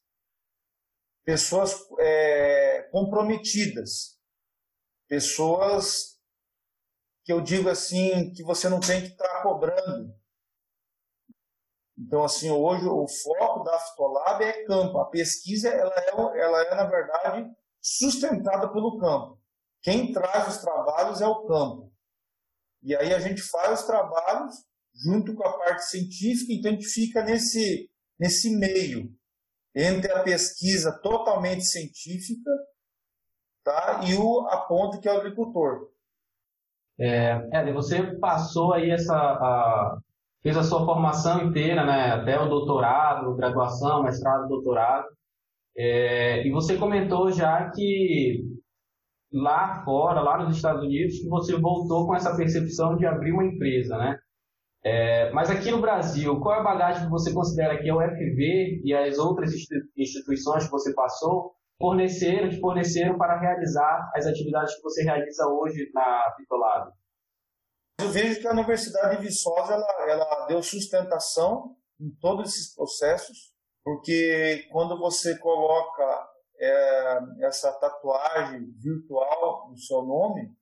pessoas 1.23 1.75
é, 1.99 2.83
comprometidas, 2.91 4.19
pessoas 5.07 6.19
que 7.23 7.33
eu 7.33 7.41
digo 7.41 7.69
assim 7.69 8.31
que 8.33 8.43
você 8.43 8.69
não 8.69 8.79
tem 8.79 9.01
que 9.01 9.07
estar 9.07 9.27
tá 9.27 9.43
cobrando. 9.43 10.13
Então 11.97 12.23
assim 12.23 12.49
hoje 12.49 12.85
o 12.85 13.07
foco 13.07 13.63
da 13.63 13.77
Fitolab 13.79 14.43
é 14.43 14.65
campo, 14.65 14.99
a 14.99 15.09
pesquisa 15.09 15.69
ela 15.69 15.93
é, 15.95 16.39
ela 16.39 16.61
é 16.63 16.75
na 16.75 16.85
verdade 16.85 17.51
sustentada 17.81 18.71
pelo 18.71 18.99
campo. 18.99 19.40
Quem 19.81 20.11
traz 20.13 20.47
os 20.47 20.61
trabalhos 20.61 21.21
é 21.21 21.27
o 21.27 21.45
campo. 21.45 21.91
E 22.83 22.95
aí 22.95 23.13
a 23.13 23.19
gente 23.19 23.41
faz 23.41 23.81
os 23.81 23.85
trabalhos 23.85 24.55
junto 24.93 25.33
com 25.33 25.47
a 25.47 25.57
parte 25.57 25.85
científica, 25.85 26.51
então 26.53 26.71
a 26.71 26.73
gente 26.73 26.87
fica 26.87 27.23
nesse, 27.23 27.89
nesse 28.19 28.55
meio 28.55 29.09
entre 29.75 30.11
a 30.11 30.23
pesquisa 30.23 30.91
totalmente 31.01 31.63
científica 31.63 32.51
tá, 33.63 34.01
e 34.03 34.15
o, 34.15 34.47
a 34.47 34.57
ponta 34.57 34.99
que 34.99 35.07
é 35.07 35.13
o 35.13 35.17
agricultor. 35.17 35.89
É, 36.99 37.71
você 37.71 38.03
passou 38.19 38.73
aí 38.73 38.91
essa, 38.91 39.15
a, 39.15 39.97
fez 40.43 40.57
a 40.57 40.63
sua 40.63 40.85
formação 40.85 41.41
inteira, 41.43 41.85
né, 41.85 42.11
até 42.11 42.39
o 42.39 42.49
doutorado, 42.49 43.35
graduação, 43.35 44.03
mestrado, 44.03 44.47
doutorado, 44.47 45.07
é, 45.75 46.45
e 46.45 46.51
você 46.51 46.77
comentou 46.77 47.31
já 47.31 47.71
que 47.71 48.43
lá 49.31 49.81
fora, 49.83 50.21
lá 50.21 50.43
nos 50.43 50.55
Estados 50.55 50.83
Unidos, 50.83 51.19
que 51.19 51.29
você 51.29 51.57
voltou 51.57 52.05
com 52.05 52.15
essa 52.15 52.35
percepção 52.35 52.97
de 52.97 53.05
abrir 53.05 53.31
uma 53.31 53.45
empresa, 53.45 53.97
né? 53.97 54.19
É, 54.83 55.31
mas 55.31 55.49
aqui 55.49 55.69
no 55.69 55.79
Brasil, 55.79 56.39
qual 56.39 56.55
é 56.55 56.59
a 56.59 56.63
bagagem 56.63 57.03
que 57.03 57.11
você 57.11 57.31
considera 57.31 57.79
que 57.79 57.87
é 57.87 57.93
o 57.93 58.01
FV 58.01 58.81
e 58.83 58.93
as 58.93 59.19
outras 59.19 59.53
instituições 59.95 60.65
que 60.65 60.71
você 60.71 60.93
passou 60.93 61.53
forneceram, 61.79 62.49
te 62.49 62.59
forneceram 62.59 63.17
para 63.17 63.39
realizar 63.39 64.11
as 64.15 64.25
atividades 64.25 64.75
que 64.75 64.81
você 64.81 65.03
realiza 65.03 65.47
hoje 65.47 65.89
na 65.93 66.33
Pitolab? 66.35 66.91
Eu 67.99 68.09
vejo 68.09 68.39
que 68.41 68.47
a 68.47 68.51
Universidade 68.51 69.17
de 69.17 69.27
Viçosa 69.27 69.73
ela, 69.73 70.09
ela 70.09 70.45
deu 70.47 70.63
sustentação 70.63 71.75
em 71.99 72.09
todos 72.19 72.49
esses 72.49 72.73
processos, 72.73 73.53
porque 73.83 74.67
quando 74.71 74.97
você 74.97 75.37
coloca 75.37 76.30
é, 76.61 77.19
essa 77.41 77.73
tatuagem 77.73 78.71
virtual 78.77 79.69
no 79.71 79.77
seu 79.77 80.03
nome, 80.03 80.55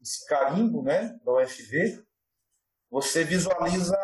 esse 0.00 0.24
carimbo 0.26 0.82
né, 0.82 1.18
da 1.24 1.32
UFV, 1.32 2.04
você 2.88 3.24
visualiza, 3.24 3.98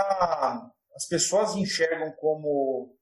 as 0.96 1.06
pessoas 1.06 1.54
enxergam 1.54 2.10
como, 2.12 2.96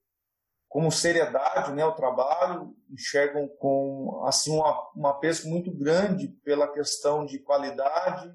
como 0.69 0.93
seriedade 0.93 1.73
né, 1.73 1.83
o 1.87 1.95
trabalho, 1.95 2.77
enxergam 2.91 3.49
com 3.59 4.23
assim, 4.27 4.51
uma, 4.51 4.91
uma 4.95 5.19
peso 5.19 5.49
muito 5.49 5.73
grande 5.73 6.29
pela 6.45 6.71
questão 6.71 7.25
de 7.25 7.39
qualidade, 7.39 8.31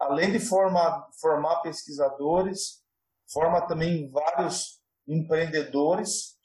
além 0.00 0.32
de 0.32 0.40
formar, 0.40 1.08
formar 1.20 1.60
pesquisadores, 1.60 2.82
forma 3.32 3.60
também 3.68 4.10
vários 4.10 4.82
empreendedores. 5.06 6.36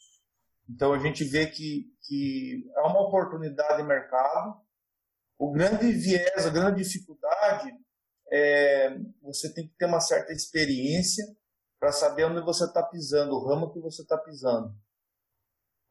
Então 0.70 0.94
a 0.94 1.00
gente 1.00 1.24
vê 1.24 1.48
que 1.48 1.93
que 2.04 2.70
é 2.76 2.82
uma 2.82 3.02
oportunidade 3.08 3.82
de 3.82 3.88
mercado. 3.88 4.62
O 5.38 5.52
grande 5.52 5.92
viés, 5.92 6.46
a 6.46 6.50
grande 6.50 6.84
dificuldade 6.84 7.72
é 8.32 8.98
você 9.22 9.54
tem 9.54 9.68
que 9.68 9.76
ter 9.76 9.86
uma 9.86 10.00
certa 10.00 10.32
experiência 10.32 11.26
para 11.80 11.92
saber 11.92 12.26
onde 12.26 12.42
você 12.42 12.66
está 12.66 12.82
pisando, 12.84 13.36
o 13.36 13.46
ramo 13.46 13.72
que 13.72 13.80
você 13.80 14.02
está 14.02 14.18
pisando. 14.18 14.74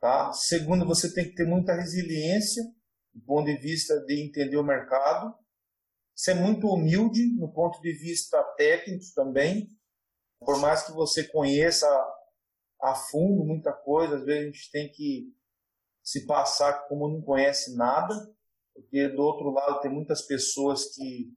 Tá? 0.00 0.32
Segundo, 0.32 0.86
você 0.86 1.12
tem 1.12 1.24
que 1.24 1.34
ter 1.34 1.46
muita 1.46 1.74
resiliência 1.74 2.62
do 3.14 3.22
ponto 3.24 3.46
de 3.46 3.56
vista 3.56 4.00
de 4.06 4.26
entender 4.26 4.56
o 4.56 4.64
mercado. 4.64 5.34
Ser 6.14 6.34
muito 6.34 6.66
humilde 6.66 7.34
no 7.36 7.52
ponto 7.52 7.80
de 7.80 7.92
vista 7.92 8.42
técnico 8.56 9.04
também. 9.14 9.68
Por 10.40 10.58
mais 10.58 10.82
que 10.84 10.92
você 10.92 11.24
conheça 11.28 11.86
a 12.80 12.94
fundo 12.94 13.44
muita 13.44 13.72
coisa, 13.72 14.16
às 14.16 14.24
vezes 14.24 14.42
a 14.42 14.46
gente 14.46 14.70
tem 14.72 14.90
que 14.90 15.32
se 16.12 16.26
passar 16.26 16.86
como 16.88 17.08
não 17.08 17.22
conhece 17.22 17.74
nada, 17.74 18.14
porque 18.74 19.08
do 19.08 19.22
outro 19.22 19.50
lado 19.50 19.80
tem 19.80 19.90
muitas 19.90 20.20
pessoas 20.20 20.94
que, 20.94 21.32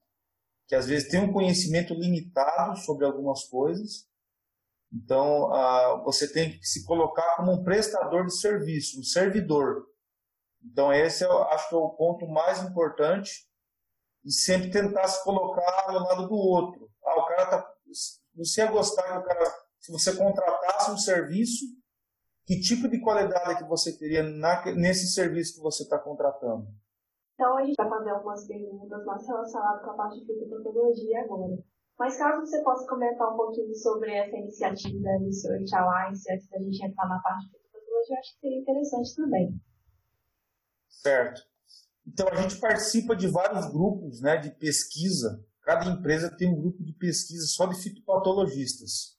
que 0.68 0.76
às 0.76 0.86
vezes 0.86 1.08
têm 1.08 1.22
um 1.22 1.32
conhecimento 1.32 1.94
limitado 1.94 2.78
sobre 2.80 3.06
algumas 3.06 3.46
coisas. 3.46 4.06
Então, 4.92 5.54
ah, 5.54 6.02
você 6.04 6.32
tem 6.32 6.60
que 6.60 6.66
se 6.66 6.84
colocar 6.84 7.38
como 7.38 7.54
um 7.54 7.64
prestador 7.64 8.26
de 8.26 8.38
serviço, 8.38 9.00
um 9.00 9.04
servidor. 9.04 9.86
Então, 10.62 10.92
esse 10.92 11.24
eu 11.24 11.44
acho 11.44 11.70
que 11.70 11.76
é 11.76 11.78
o 11.78 11.92
ponto 11.92 12.28
mais 12.28 12.62
importante 12.62 13.48
e 14.26 14.32
sempre 14.32 14.72
tentar 14.72 15.08
se 15.08 15.24
colocar 15.24 15.86
ao 15.88 16.00
lado 16.00 16.28
do 16.28 16.36
outro. 16.36 16.92
Ah, 17.02 17.20
o 17.22 17.26
cara 17.28 17.46
tá, 17.46 17.74
você 18.36 18.62
ia 18.62 18.72
gostar 18.72 19.04
que 19.04 19.20
o 19.20 19.24
cara, 19.24 19.56
se 19.80 19.90
você 19.90 20.18
contratasse 20.18 20.92
um 20.92 20.98
serviço 20.98 21.64
que 22.46 22.60
tipo 22.60 22.88
de 22.88 23.02
qualidade 23.02 23.58
que 23.58 23.70
você 23.70 23.98
teria 23.98 24.22
na, 24.22 24.64
nesse 24.74 25.08
serviço 25.08 25.56
que 25.56 25.62
você 25.62 25.84
está 25.84 25.98
contratando? 25.98 26.68
Então, 27.34 27.58
a 27.58 27.66
gente 27.66 27.76
vai 27.76 27.90
fazer 27.90 28.12
algumas 28.12 28.48
perguntas 28.48 29.04
mais 29.04 29.28
relacionadas 29.28 29.84
com 29.84 29.92
a 29.92 29.94
parte 29.96 30.20
de 30.20 30.26
fitopatologia 30.26 31.22
agora. 31.22 31.58
Mas 31.98 32.18
caso 32.18 32.46
você 32.46 32.62
possa 32.64 32.88
comentar 32.88 33.34
um 33.34 33.38
pouquinho 33.38 33.74
sobre 33.76 34.14
essa 34.14 34.38
iniciativa 34.38 35.02
da 35.02 35.18
Research 35.18 35.76
Alliance 35.76 36.32
antes 36.32 36.48
da 36.50 36.60
gente 36.60 36.86
entrar 36.86 37.08
na 37.08 37.20
parte 37.20 37.46
de 37.46 37.58
fitopatologia, 37.58 38.20
acho 38.20 38.34
que 38.36 38.40
seria 38.40 38.60
interessante 38.60 39.16
também. 39.16 39.62
Certo. 40.88 41.42
Então, 42.08 42.28
a 42.30 42.36
gente 42.36 42.60
participa 42.60 43.16
de 43.16 43.28
vários 43.28 43.66
grupos 43.72 44.22
né, 44.22 44.38
de 44.38 44.52
pesquisa. 44.52 45.44
Cada 45.62 45.86
empresa 45.86 46.36
tem 46.38 46.54
um 46.54 46.62
grupo 46.62 46.84
de 46.84 46.94
pesquisa 46.94 47.48
só 47.48 47.66
de 47.66 47.82
fitopatologistas. 47.82 49.16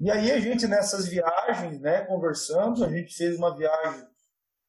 E 0.00 0.10
aí 0.10 0.30
a 0.30 0.38
gente 0.38 0.66
nessas 0.68 1.08
viagens, 1.08 1.37
né, 1.80 2.04
conversando, 2.04 2.84
a 2.84 2.88
gente 2.88 3.14
fez 3.14 3.36
uma 3.36 3.56
viagem 3.56 4.06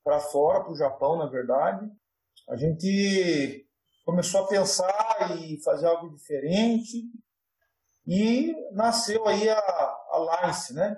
para 0.04 0.20
fora, 0.20 0.62
para 0.62 0.72
o 0.72 0.78
Japão, 0.78 1.18
na 1.18 1.28
verdade. 1.28 1.90
A 2.50 2.56
gente 2.56 3.68
começou 4.06 4.44
a 4.44 4.48
pensar 4.48 5.38
e 5.40 5.62
fazer 5.62 5.88
algo 5.88 6.10
diferente 6.16 7.04
e 8.08 8.56
nasceu 8.72 9.28
aí 9.28 9.48
a 9.50 9.98
Alliance, 10.10 10.74
né? 10.74 10.96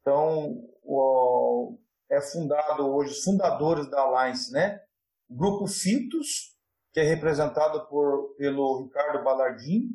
Então, 0.00 0.62
o, 0.82 1.78
é 2.10 2.20
fundado 2.20 2.86
hoje, 2.94 3.12
os 3.12 3.24
fundadores 3.24 3.90
da 3.90 4.00
Alliance, 4.00 4.52
né? 4.52 4.80
O 5.28 5.34
grupo 5.34 5.66
Fitos, 5.66 6.54
que 6.92 7.00
é 7.00 7.02
representado 7.02 7.88
por, 7.88 8.34
pelo 8.36 8.84
Ricardo 8.84 9.24
Balardim, 9.24 9.90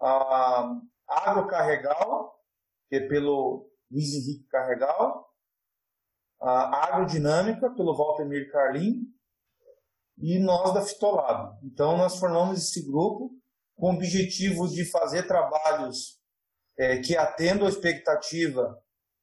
a 0.00 0.80
Agrocarregal, 1.06 2.34
que 2.88 2.96
é 2.96 3.06
pelo 3.06 3.71
Luiz 3.92 4.14
Henrique 4.14 4.48
Carregal, 4.48 5.28
a 6.40 6.86
Agrodinâmica, 6.86 7.70
pelo 7.70 7.94
Walter 7.94 8.50
Carlim, 8.50 9.02
e 10.18 10.38
nós 10.38 10.72
da 10.72 10.80
Fitolab. 10.80 11.58
Então, 11.62 11.96
nós 11.96 12.18
formamos 12.18 12.58
esse 12.58 12.84
grupo 12.86 13.30
com 13.76 13.90
o 13.90 13.94
objetivo 13.94 14.68
de 14.68 14.90
fazer 14.90 15.26
trabalhos 15.26 16.20
é, 16.78 16.98
que 16.98 17.16
atendam 17.16 17.66
a 17.66 17.70
expectativa 17.70 18.80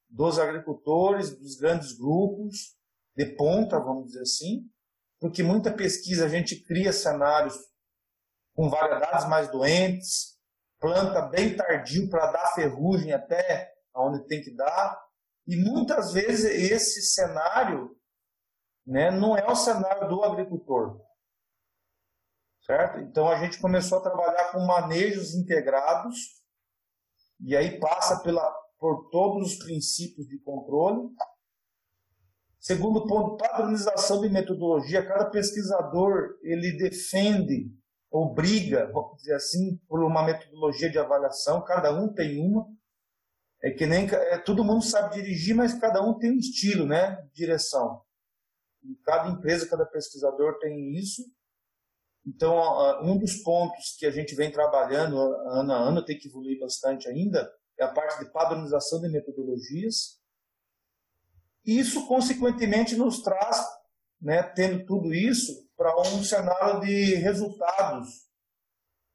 dos 0.08 0.38
agricultores, 0.38 1.38
dos 1.38 1.56
grandes 1.56 1.98
grupos, 1.98 2.78
de 3.16 3.26
ponta, 3.36 3.80
vamos 3.80 4.08
dizer 4.08 4.22
assim, 4.22 4.70
porque 5.20 5.44
muita 5.44 5.74
pesquisa 5.74 6.26
a 6.26 6.30
gente 6.30 6.64
cria 6.64 6.94
cenários 6.94 7.56
com 8.54 8.70
variedades 8.70 9.28
mais 9.28 9.50
doentes, 9.50 10.38
planta 10.80 11.22
bem 11.24 11.56
tardio 11.56 12.10
para 12.10 12.32
dar 12.32 12.54
ferrugem 12.54 13.12
até 13.12 13.74
onde 13.96 14.26
tem 14.28 14.42
que 14.42 14.56
dar, 14.56 15.00
e 15.48 15.56
muitas 15.56 16.14
vezes 16.14 16.46
esse 16.46 17.02
cenário 17.02 17.96
né, 18.86 19.12
não 19.12 19.38
é 19.38 19.46
o 19.46 19.56
cenário 19.56 20.08
do 20.08 20.24
agricultor. 20.24 21.00
Certo? 22.62 23.00
Então 23.00 23.28
a 23.28 23.38
gente 23.38 23.60
começou 23.60 23.98
a 23.98 24.04
trabalhar 24.04 24.52
com 24.52 24.66
manejos 24.66 25.34
integrados, 25.34 26.16
e 27.42 27.56
aí 27.56 27.80
passa 27.80 28.22
pela, 28.22 28.52
por 28.78 29.10
todos 29.10 29.54
os 29.54 29.60
princípios 29.60 30.28
de 30.28 30.40
controle. 30.40 31.10
Segundo 32.60 33.08
ponto, 33.08 33.38
padronização 33.38 34.22
de 34.22 34.30
metodologia. 34.30 35.08
Cada 35.08 35.30
pesquisador 35.30 36.38
ele 36.44 36.78
defende 36.78 37.72
ou 38.12 38.34
briga, 38.34 38.92
vamos 38.92 39.18
dizer 39.18 39.36
assim, 39.36 39.78
por 39.88 40.04
uma 40.04 40.24
metodologia 40.24 40.90
de 40.90 40.98
avaliação. 40.98 41.64
Cada 41.64 41.94
um 41.94 42.14
tem 42.14 42.40
uma. 42.40 42.68
É 43.62 43.72
que 43.72 43.86
nem 43.86 44.08
é, 44.08 44.38
todo 44.38 44.64
mundo 44.64 44.84
sabe 44.84 45.16
dirigir, 45.16 45.56
mas 45.56 45.74
cada 45.74 46.02
um 46.02 46.18
tem 46.18 46.32
um 46.32 46.38
estilo, 46.38 46.86
né, 46.86 47.18
de 47.28 47.34
direção. 47.34 48.02
E 48.84 48.96
cada 49.04 49.30
empresa, 49.30 49.68
cada 49.68 49.86
pesquisador 49.86 50.58
tem 50.60 50.96
isso. 50.98 51.24
Então, 52.26 52.56
um 53.04 53.18
dos 53.18 53.42
pontos 53.44 53.96
que 53.98 54.06
a 54.06 54.12
gente 54.12 54.36
vem 54.36 54.52
trabalhando 54.52 55.18
ano 55.18 55.74
a 55.74 55.78
ano, 55.78 56.06
tem 56.06 56.18
que 56.18 56.28
evoluir 56.28 56.60
bastante 56.60 57.08
ainda, 57.08 57.52
é 57.78 57.84
a 57.84 57.92
parte 57.92 58.24
de 58.24 58.32
padronização 58.32 59.02
de 59.02 59.10
metodologias. 59.10 60.20
Isso, 61.66 62.08
consequentemente, 62.08 62.96
nos 62.96 63.22
traz, 63.22 63.66
né, 64.22 64.44
tendo 64.44 64.86
tudo 64.86 65.14
isso, 65.14 65.68
para 65.76 65.98
um 66.02 66.24
cenário 66.24 66.82
de 66.82 67.16
resultados, 67.16 68.28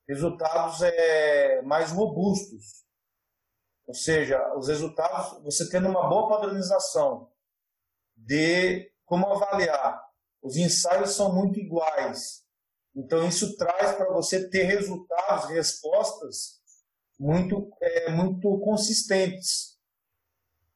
resultados 0.09 0.83
é, 0.83 1.63
mais 1.63 1.93
robustos. 1.93 2.84
Ou 3.87 3.95
seja, 3.95 4.55
os 4.57 4.69
resultados, 4.69 5.43
você 5.43 5.69
tendo 5.69 5.89
uma 5.89 6.09
boa 6.09 6.29
padronização 6.29 7.31
de 8.17 8.91
como 9.05 9.27
avaliar. 9.27 10.03
Os 10.43 10.57
ensaios 10.57 11.15
são 11.15 11.35
muito 11.35 11.59
iguais. 11.59 12.45
Então, 12.95 13.27
isso 13.27 13.57
traz 13.57 13.97
para 13.97 14.13
você 14.13 14.49
ter 14.49 14.65
resultados, 14.65 15.51
respostas 15.51 16.61
muito, 17.19 17.71
é, 17.81 18.11
muito 18.11 18.59
consistentes. 18.61 19.79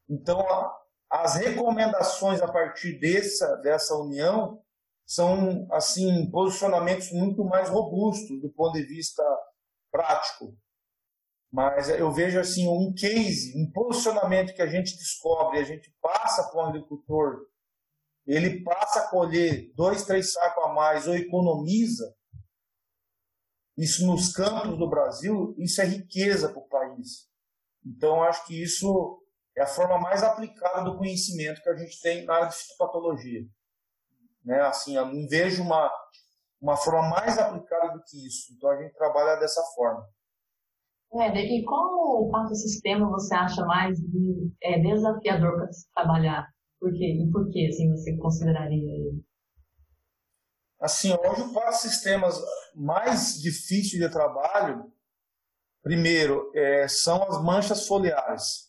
Então, 0.09 0.45
as 1.11 1.37
recomendações 1.37 2.41
a 2.43 2.51
partir 2.51 2.99
dessa, 2.99 3.57
dessa 3.57 3.95
união 3.95 4.63
são 5.07 5.67
assim 5.71 6.31
posicionamentos 6.31 7.11
muito 7.13 7.45
mais 7.45 7.69
robustos 7.71 8.41
do 8.41 8.51
ponto 8.51 8.75
de 8.75 8.85
vista 8.85 9.23
prático. 9.91 10.55
Mas 11.51 11.89
eu 11.89 12.13
vejo 12.13 12.39
assim 12.39 12.69
um 12.69 12.93
case, 12.93 13.55
um 13.57 13.71
posicionamento 13.73 14.55
que 14.55 14.61
a 14.61 14.67
gente 14.67 14.97
descobre, 14.97 15.59
a 15.59 15.65
gente 15.65 15.91
passa 16.01 16.45
para 16.51 16.59
o 16.59 16.67
agricultor, 16.67 17.47
ele 18.27 18.63
passa 18.63 19.01
a 19.01 19.09
colher 19.09 19.73
dois, 19.75 20.05
três 20.05 20.33
sacos 20.33 20.65
a 20.65 20.69
mais 20.75 21.09
ou 21.09 21.15
economiza, 21.15 22.15
isso 23.79 24.07
nos 24.07 24.33
campos 24.33 24.77
do 24.77 24.91
Brasil, 24.91 25.55
isso 25.57 25.81
é 25.81 25.85
riqueza 25.85 26.49
para 26.49 26.59
o 26.59 26.69
país. 26.69 27.29
Então, 27.87 28.23
acho 28.23 28.45
que 28.47 28.61
isso 28.61 29.23
é 29.57 29.63
a 29.63 29.67
forma 29.67 29.99
mais 29.99 30.23
aplicada 30.23 30.85
do 30.85 30.99
conhecimento 30.99 31.63
que 31.63 31.69
a 31.69 31.77
gente 31.77 32.01
tem 32.03 32.25
na 32.25 32.35
área 32.35 32.49
de 32.49 32.57
fitopatologia. 32.57 33.41
Né? 34.45 34.61
Assim, 34.63 34.97
eu 34.97 35.07
não 35.07 35.29
vejo 35.29 35.63
uma, 35.63 35.91
uma 36.61 36.77
forma 36.77 37.09
mais 37.09 37.39
aplicada 37.39 37.93
do 37.93 38.03
que 38.03 38.27
isso. 38.27 38.53
Então, 38.53 38.69
a 38.69 38.83
gente 38.83 38.95
trabalha 38.95 39.39
dessa 39.39 39.63
forma. 39.75 40.05
É, 41.15 41.41
e 41.41 41.65
qual 41.65 42.29
parte 42.31 42.55
sistema 42.55 43.09
você 43.09 43.35
acha 43.35 43.65
mais 43.65 43.99
é, 44.63 44.79
desafiador 44.79 45.57
para 45.57 45.73
se 45.73 45.91
trabalhar? 45.95 46.47
Por 46.79 46.93
quê? 46.93 47.23
E 47.23 47.31
por 47.31 47.51
que 47.51 47.67
assim, 47.67 47.91
você 47.91 48.17
consideraria 48.17 48.77
ele? 48.77 49.25
Assim, 50.81 51.13
hoje 51.13 51.43
o 51.43 51.53
quatro 51.53 51.79
sistemas 51.79 52.41
mais 52.75 53.41
difíceis 53.41 54.01
de 54.01 54.09
trabalho, 54.09 54.93
primeiro, 55.83 56.53
é, 56.55 56.87
são 56.87 57.23
as 57.25 57.43
manchas 57.43 57.87
foliares. 57.87 58.69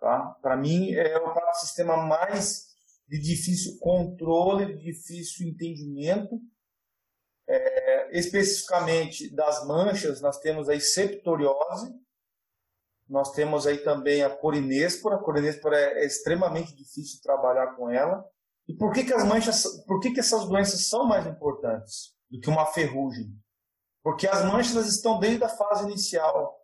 Tá? 0.00 0.38
Para 0.40 0.56
mim, 0.56 0.92
é 0.92 1.18
o 1.18 1.32
quatro 1.32 1.60
sistema 1.60 1.96
mais 1.96 2.68
de 3.06 3.18
difícil 3.18 3.78
controle, 3.80 4.66
de 4.66 4.82
difícil 4.82 5.48
entendimento. 5.48 6.40
É, 7.50 8.18
especificamente 8.18 9.34
das 9.34 9.66
manchas, 9.66 10.20
nós 10.20 10.38
temos 10.38 10.68
aí 10.68 10.80
septoriose, 10.80 11.94
nós 13.08 13.32
temos 13.32 13.66
aí 13.66 13.78
também 13.78 14.22
a 14.22 14.28
corinéspora. 14.28 15.16
A 15.16 15.22
corinéspora 15.22 15.78
é, 15.78 16.02
é 16.02 16.06
extremamente 16.06 16.76
difícil 16.76 17.20
trabalhar 17.22 17.74
com 17.74 17.88
ela. 17.88 18.24
E 18.68 18.74
por 18.74 18.92
que, 18.92 19.04
que 19.04 19.14
as 19.14 19.24
manchas, 19.24 19.64
por 19.86 19.98
que, 19.98 20.10
que 20.10 20.20
essas 20.20 20.46
doenças 20.46 20.86
são 20.86 21.06
mais 21.06 21.26
importantes 21.26 22.14
do 22.30 22.38
que 22.38 22.50
uma 22.50 22.66
ferrugem? 22.66 23.34
Porque 24.02 24.28
as 24.28 24.44
manchas 24.44 24.86
estão 24.86 25.18
desde 25.18 25.42
a 25.42 25.48
fase 25.48 25.84
inicial. 25.84 26.54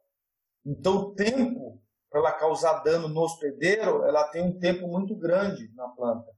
Então 0.65 0.97
o 0.97 1.15
tempo 1.15 1.83
para 2.15 2.21
ela 2.21 2.33
causar 2.33 2.79
dano 2.85 3.09
no 3.09 3.23
hospedeiro, 3.23 4.05
ela 4.05 4.29
tem 4.29 4.41
um 4.41 4.57
tempo 4.57 4.87
muito 4.87 5.17
grande 5.17 5.69
na 5.75 5.89
planta. 5.89 6.31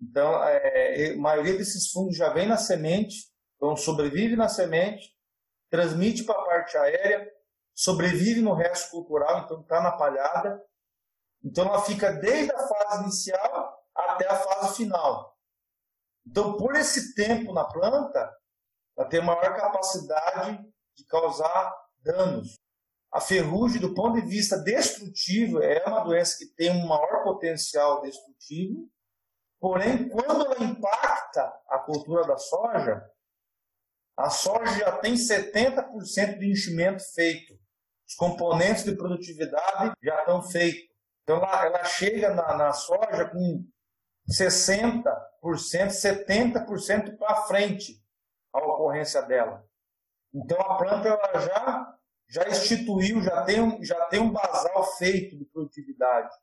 Então 0.00 0.42
é, 0.42 1.12
a 1.12 1.16
maioria 1.18 1.58
desses 1.58 1.90
fungos 1.90 2.16
já 2.16 2.32
vem 2.32 2.48
na 2.48 2.56
semente, 2.56 3.29
então 3.60 3.76
sobrevive 3.76 4.36
na 4.36 4.48
semente, 4.48 5.14
transmite 5.68 6.24
para 6.24 6.40
a 6.40 6.44
parte 6.46 6.78
aérea, 6.78 7.30
sobrevive 7.74 8.40
no 8.40 8.54
resto 8.54 8.90
cultural, 8.90 9.40
então 9.40 9.60
está 9.60 9.82
na 9.82 9.92
palhada. 9.92 10.64
Então 11.44 11.66
ela 11.66 11.82
fica 11.82 12.10
desde 12.10 12.50
a 12.50 12.58
fase 12.58 13.02
inicial 13.02 13.84
até 13.94 14.26
a 14.26 14.34
fase 14.34 14.76
final. 14.76 15.36
Então, 16.26 16.56
por 16.56 16.74
esse 16.74 17.14
tempo 17.14 17.52
na 17.52 17.64
planta, 17.64 18.34
ela 18.96 19.08
tem 19.08 19.22
maior 19.22 19.54
capacidade 19.54 20.58
de 20.96 21.04
causar 21.04 21.74
danos. 21.98 22.58
A 23.12 23.20
ferrugem, 23.20 23.80
do 23.80 23.92
ponto 23.92 24.20
de 24.20 24.26
vista 24.26 24.56
destrutivo, 24.56 25.62
é 25.62 25.84
uma 25.86 26.00
doença 26.00 26.38
que 26.38 26.46
tem 26.54 26.70
um 26.70 26.86
maior 26.86 27.24
potencial 27.24 28.00
destrutivo, 28.00 28.88
porém, 29.60 30.08
quando 30.08 30.46
ela 30.46 30.64
impacta 30.64 31.52
a 31.68 31.78
cultura 31.80 32.26
da 32.26 32.38
soja, 32.38 33.04
a 34.20 34.30
soja 34.30 34.78
já 34.78 34.92
tem 34.98 35.14
70% 35.14 36.38
de 36.38 36.50
enchimento 36.50 37.02
feito. 37.12 37.58
Os 38.08 38.14
componentes 38.14 38.84
de 38.84 38.94
produtividade 38.94 39.92
já 40.02 40.20
estão 40.20 40.42
feitos. 40.42 40.90
Então, 41.22 41.36
ela, 41.36 41.66
ela 41.66 41.84
chega 41.84 42.34
na, 42.34 42.56
na 42.56 42.72
soja 42.72 43.28
com 43.30 43.64
60%, 44.28 45.04
70% 45.42 47.16
para 47.16 47.42
frente 47.42 48.02
a 48.52 48.58
ocorrência 48.58 49.22
dela. 49.22 49.64
Então 50.32 50.60
a 50.60 50.76
planta 50.76 51.08
ela 51.08 51.40
já, 51.40 51.98
já 52.28 52.48
instituiu, 52.48 53.20
já 53.22 53.44
tem, 53.44 53.60
um, 53.60 53.82
já 53.82 54.06
tem 54.06 54.20
um 54.20 54.30
basal 54.30 54.84
feito 54.96 55.36
de 55.36 55.44
produtividade. 55.46 56.34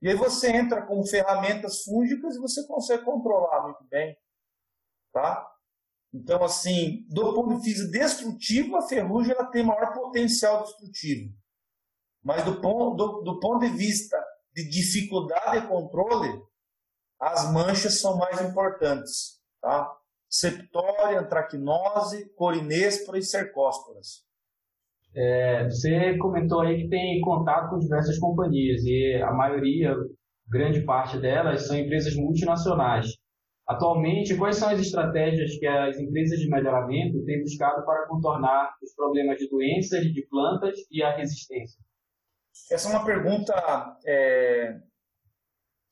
E 0.00 0.08
aí 0.08 0.14
você 0.14 0.50
entra 0.50 0.86
com 0.86 1.04
ferramentas 1.04 1.82
fúngicas 1.84 2.36
e 2.36 2.40
você 2.40 2.66
consegue 2.66 3.04
controlar 3.04 3.62
muito 3.62 3.84
bem. 3.84 4.16
Tá? 5.12 5.50
Então, 6.12 6.42
assim, 6.42 7.04
do 7.08 7.34
ponto 7.34 7.60
de 7.60 7.70
vista 7.70 7.90
destrutivo, 7.90 8.76
a 8.76 8.88
ferrugem 8.88 9.32
ela 9.32 9.50
tem 9.50 9.62
maior 9.62 9.92
potencial 9.92 10.62
destrutivo. 10.64 11.32
Mas 12.22 12.44
do 12.44 12.60
ponto, 12.60 12.96
do, 12.96 13.22
do 13.22 13.40
ponto 13.40 13.60
de 13.60 13.76
vista 13.76 14.16
de 14.54 14.68
dificuldade 14.68 15.60
de 15.60 15.68
controle, 15.68 16.42
as 17.20 17.52
manchas 17.52 18.00
são 18.00 18.16
mais 18.16 18.40
importantes, 18.40 19.40
tá? 19.60 19.92
Septória, 20.30 21.20
antracnose, 21.20 22.28
corinéspora 22.34 23.18
e 23.18 23.22
cercósporas. 23.22 24.26
É, 25.14 25.64
você 25.64 26.16
comentou 26.18 26.60
aí 26.60 26.82
que 26.82 26.88
tem 26.88 27.20
contato 27.20 27.70
com 27.70 27.78
diversas 27.78 28.18
companhias 28.18 28.82
e 28.84 29.22
a 29.22 29.32
maioria 29.32 29.94
grande 30.46 30.82
parte 30.82 31.18
delas 31.18 31.66
são 31.66 31.78
empresas 31.78 32.14
multinacionais. 32.14 33.06
Atualmente, 33.68 34.34
quais 34.34 34.56
são 34.56 34.70
as 34.70 34.80
estratégias 34.80 35.58
que 35.58 35.66
as 35.66 35.98
empresas 35.98 36.38
de 36.38 36.48
melhoramento 36.48 37.22
têm 37.26 37.42
buscado 37.42 37.84
para 37.84 38.06
contornar 38.06 38.74
os 38.82 38.94
problemas 38.94 39.36
de 39.36 39.46
doenças 39.46 40.04
de 40.04 40.26
plantas 40.26 40.78
e 40.90 41.02
a 41.02 41.14
resistência? 41.14 41.78
Essa 42.70 42.88
é 42.88 42.92
uma 42.92 43.04
pergunta 43.04 43.52
é, 44.06 44.74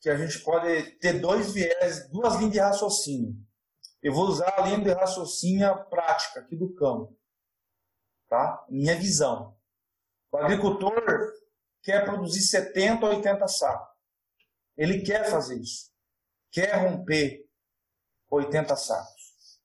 que 0.01 0.09
a 0.09 0.17
gente 0.17 0.43
pode 0.43 0.97
ter 0.97 1.19
dois 1.19 1.53
viés, 1.53 2.09
duas 2.09 2.37
linhas 2.37 2.51
de 2.51 2.59
raciocínio. 2.59 3.35
Eu 4.01 4.11
vou 4.11 4.25
usar 4.25 4.51
a 4.57 4.61
linha 4.61 4.79
de 4.79 4.91
raciocínio 4.91 5.85
prática 5.85 6.39
aqui 6.39 6.55
do 6.55 6.73
campo, 6.73 7.15
tá? 8.27 8.65
Minha 8.69 8.95
visão. 8.95 9.55
O 10.31 10.37
agricultor 10.37 10.99
quer 11.83 12.03
produzir 12.05 12.41
70, 12.41 13.05
80 13.05 13.47
sacos. 13.47 13.95
Ele 14.75 15.01
quer 15.01 15.29
fazer 15.29 15.59
isso. 15.59 15.91
Quer 16.51 16.73
romper 16.75 17.46
80 18.29 18.75
sacos. 18.75 19.61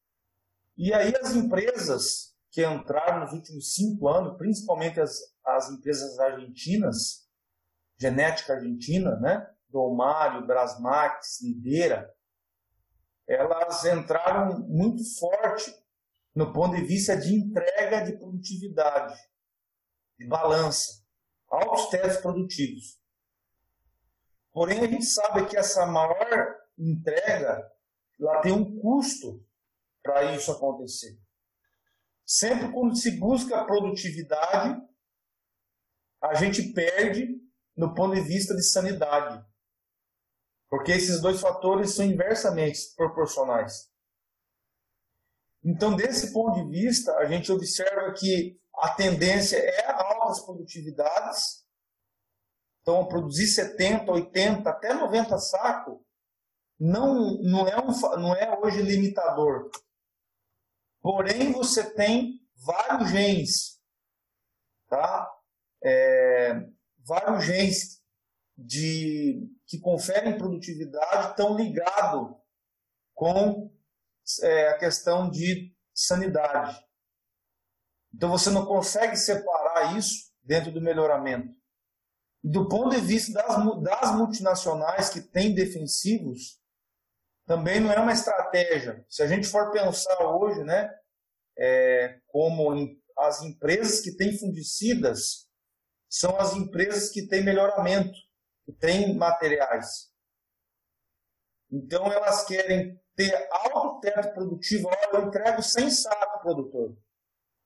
E 0.77 0.93
aí 0.93 1.13
as 1.17 1.35
empresas 1.35 2.35
que 2.51 2.65
entraram 2.65 3.21
nos 3.21 3.33
últimos 3.33 3.73
cinco 3.75 4.09
anos, 4.09 4.37
principalmente 4.37 5.01
as, 5.01 5.19
as 5.45 5.71
empresas 5.71 6.19
argentinas, 6.19 7.27
genética 7.99 8.55
argentina, 8.55 9.17
né? 9.17 9.49
Domário, 9.69 10.47
Brasmax, 10.47 11.41
Lideira, 11.41 12.13
elas 13.27 13.85
entraram 13.85 14.61
muito 14.69 15.03
forte 15.19 15.73
no 16.35 16.53
ponto 16.53 16.77
de 16.77 16.85
vista 16.85 17.17
de 17.17 17.35
entrega 17.35 18.05
de 18.05 18.19
produtividade, 18.19 19.19
de 20.19 20.27
balança, 20.27 21.03
altos 21.49 21.87
testes 21.87 22.19
produtivos. 22.19 23.01
Porém, 24.53 24.81
a 24.81 24.87
gente 24.87 25.07
sabe 25.07 25.47
que 25.47 25.57
essa 25.57 25.87
maior 25.87 26.57
entrega 26.79 27.71
ela 28.29 28.41
tem 28.41 28.53
um 28.53 28.79
custo 28.81 29.45
para 30.03 30.35
isso 30.35 30.51
acontecer. 30.51 31.19
Sempre 32.25 32.73
quando 32.73 32.97
se 32.97 33.19
busca 33.19 33.65
produtividade, 33.65 34.81
a 36.23 36.35
gente 36.35 36.73
perde 36.73 37.29
no 37.77 37.95
ponto 37.95 38.15
de 38.15 38.21
vista 38.21 38.55
de 38.55 38.63
sanidade. 38.63 39.45
Porque 40.69 40.93
esses 40.93 41.21
dois 41.21 41.41
fatores 41.41 41.95
são 41.95 42.05
inversamente 42.05 42.95
proporcionais. 42.97 43.91
Então, 45.65 45.95
desse 45.95 46.33
ponto 46.33 46.55
de 46.55 46.71
vista, 46.71 47.15
a 47.19 47.27
gente 47.27 47.53
observa 47.53 48.13
que 48.15 48.61
a 48.77 48.95
tendência 48.95 49.57
é 49.57 49.91
altas 49.91 50.41
produtividades. 50.41 51.65
Então, 52.81 53.07
produzir 53.07 53.47
70, 53.47 54.11
80, 54.11 54.69
até 54.69 54.95
90 54.95 55.39
sacos 55.39 56.01
não, 56.79 57.41
não, 57.43 57.69
é 57.69 57.79
um, 57.81 57.91
não 58.21 58.35
é 58.35 58.59
hoje 58.59 58.83
limitador. 58.83 59.71
Porém, 61.01 61.53
você 61.53 61.93
tem 61.95 62.41
vários 62.65 63.11
genes, 63.11 63.81
tá? 64.89 65.29
É, 65.85 66.55
vários 67.05 67.45
genes 67.45 68.03
de, 68.57 69.51
que 69.67 69.81
conferem 69.81 70.39
produtividade 70.39 71.31
estão 71.31 71.57
ligados 71.57 72.37
com 73.15 73.73
é, 74.43 74.69
a 74.69 74.79
questão 74.79 75.29
de 75.29 75.75
sanidade. 75.95 76.81
Então 78.15 78.31
você 78.31 78.51
não 78.51 78.67
consegue 78.67 79.17
separar 79.17 79.97
isso 79.97 80.33
dentro 80.43 80.71
do 80.71 80.81
melhoramento. 80.81 81.55
Do 82.45 82.69
ponto 82.69 82.91
de 82.91 83.01
vista 83.01 83.33
das, 83.33 83.83
das 83.83 84.17
multinacionais 84.17 85.09
que 85.09 85.21
têm 85.21 85.55
defensivos, 85.55 86.61
também 87.47 87.81
não 87.81 87.93
é 87.93 87.99
uma 87.99 88.13
estratégia. 88.13 89.05
Se 89.09 89.23
a 89.23 89.27
gente 89.27 89.47
for 89.47 89.71
pensar 89.71 90.19
hoje, 90.25 90.63
né, 90.65 90.91
é, 91.59 92.21
como 92.29 92.75
em, 92.75 93.01
as 93.19 93.43
empresas 93.43 94.01
que 94.01 94.17
têm 94.17 94.37
fungicidas 94.37 95.49
são 96.09 96.39
as 96.39 96.55
empresas 96.55 97.11
que 97.11 97.27
têm 97.27 97.45
melhoramento, 97.45 98.19
que 98.65 98.73
têm 98.73 99.17
materiais. 99.17 100.11
Então 101.71 102.13
elas 102.13 102.45
querem 102.45 103.01
ter 103.17 103.49
alto 103.51 104.01
teto 104.01 104.33
produtivo. 104.35 104.89
Olha, 104.89 105.09
eu 105.13 105.29
entrego 105.29 105.63
sem 105.63 105.91
saco, 105.91 106.43
produtor. 106.43 106.97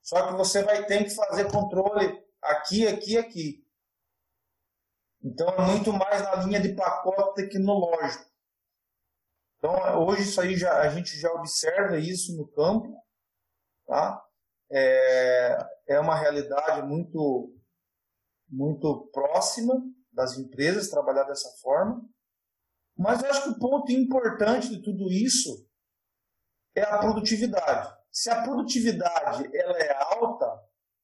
Só 0.01 0.29
que 0.29 0.35
você 0.35 0.63
vai 0.63 0.87
ter 0.87 1.05
que 1.05 1.11
fazer 1.11 1.51
controle 1.51 2.25
aqui, 2.41 2.87
aqui, 2.87 3.19
aqui. 3.19 3.67
Então 5.23 5.49
é 5.49 5.61
muito 5.67 5.93
mais 5.93 6.23
na 6.23 6.37
linha 6.37 6.61
de 6.61 6.75
pacote 6.75 7.35
tecnológico. 7.35 8.31
Então, 9.67 10.07
hoje 10.07 10.23
isso 10.23 10.41
aí 10.41 10.57
já, 10.57 10.81
a 10.81 10.89
gente 10.91 11.19
já 11.19 11.29
observa 11.33 11.99
isso 11.99 12.37
no 12.37 12.47
campo, 12.47 13.03
tá? 13.85 14.25
É, 14.71 15.59
é 15.89 16.01
uma 16.01 16.15
realidade 16.15 16.87
muito, 16.87 17.53
muito 18.49 19.11
próxima 19.13 19.75
das 20.13 20.39
empresas 20.39 20.89
trabalhar 20.89 21.25
dessa 21.25 21.51
forma. 21.61 22.01
Mas 22.97 23.25
eu 23.25 23.31
acho 23.31 23.43
que 23.43 23.49
o 23.49 23.59
ponto 23.59 23.91
importante 23.91 24.69
de 24.69 24.81
tudo 24.81 25.11
isso 25.11 25.69
é 26.77 26.83
a 26.83 26.99
produtividade. 26.99 27.93
Se 28.13 28.31
a 28.31 28.43
produtividade 28.45 29.51
ela 29.53 29.79
é 29.79 29.93
alta, 30.15 30.47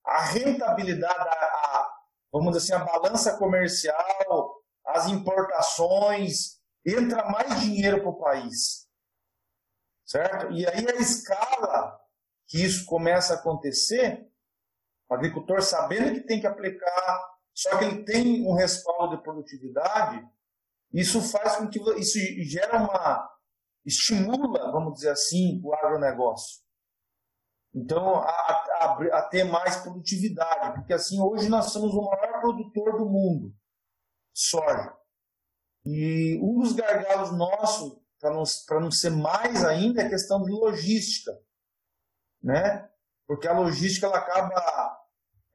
a 0.06 0.22
rentabilidade, 0.22 1.18
a, 1.18 1.32
a, 1.32 1.94
vamos 2.32 2.52
dizer 2.56 2.74
assim, 2.74 2.82
a 2.82 2.86
balança 2.86 3.36
comercial, 3.38 4.62
as 4.86 5.08
importações, 5.08 6.61
entra 6.84 7.24
mais 7.30 7.60
dinheiro 7.60 8.00
para 8.00 8.10
o 8.10 8.18
país. 8.18 8.88
Certo? 10.04 10.52
E 10.52 10.66
aí 10.66 10.86
a 10.88 10.96
escala 10.96 11.98
que 12.46 12.62
isso 12.62 12.84
começa 12.84 13.34
a 13.34 13.36
acontecer, 13.38 14.28
o 15.08 15.14
agricultor 15.14 15.62
sabendo 15.62 16.12
que 16.12 16.26
tem 16.26 16.40
que 16.40 16.46
aplicar, 16.46 17.32
só 17.54 17.78
que 17.78 17.84
ele 17.84 18.04
tem 18.04 18.46
um 18.46 18.54
respaldo 18.54 19.16
de 19.16 19.22
produtividade, 19.22 20.26
isso 20.92 21.22
faz 21.22 21.56
com 21.56 21.68
que 21.68 21.78
isso 21.98 22.18
gera 22.44 22.76
uma 22.76 23.30
estimula, 23.84 24.70
vamos 24.70 24.94
dizer 24.94 25.10
assim, 25.10 25.60
o 25.64 25.74
agronegócio. 25.74 26.62
Então, 27.74 28.16
a, 28.16 28.28
a, 28.28 29.18
a, 29.18 29.28
ter 29.28 29.44
mais 29.44 29.76
produtividade, 29.76 30.74
porque 30.74 30.92
assim, 30.92 31.20
hoje 31.20 31.48
nós 31.48 31.72
somos 31.72 31.94
o 31.94 32.02
maior 32.02 32.40
produtor 32.40 32.98
do 32.98 33.08
mundo, 33.08 33.54
soja. 34.34 34.94
E 35.84 36.38
um 36.42 36.60
dos 36.60 36.72
gargalos 36.72 37.36
nossos, 37.36 37.98
para 38.20 38.30
não, 38.30 38.44
não 38.80 38.90
ser 38.90 39.10
mais 39.10 39.64
ainda, 39.64 40.02
é 40.02 40.06
a 40.06 40.10
questão 40.10 40.42
de 40.42 40.50
logística. 40.50 41.32
Né? 42.42 42.88
Porque 43.26 43.48
a 43.48 43.58
logística 43.58 44.06
ela 44.06 44.18
acaba 44.18 44.98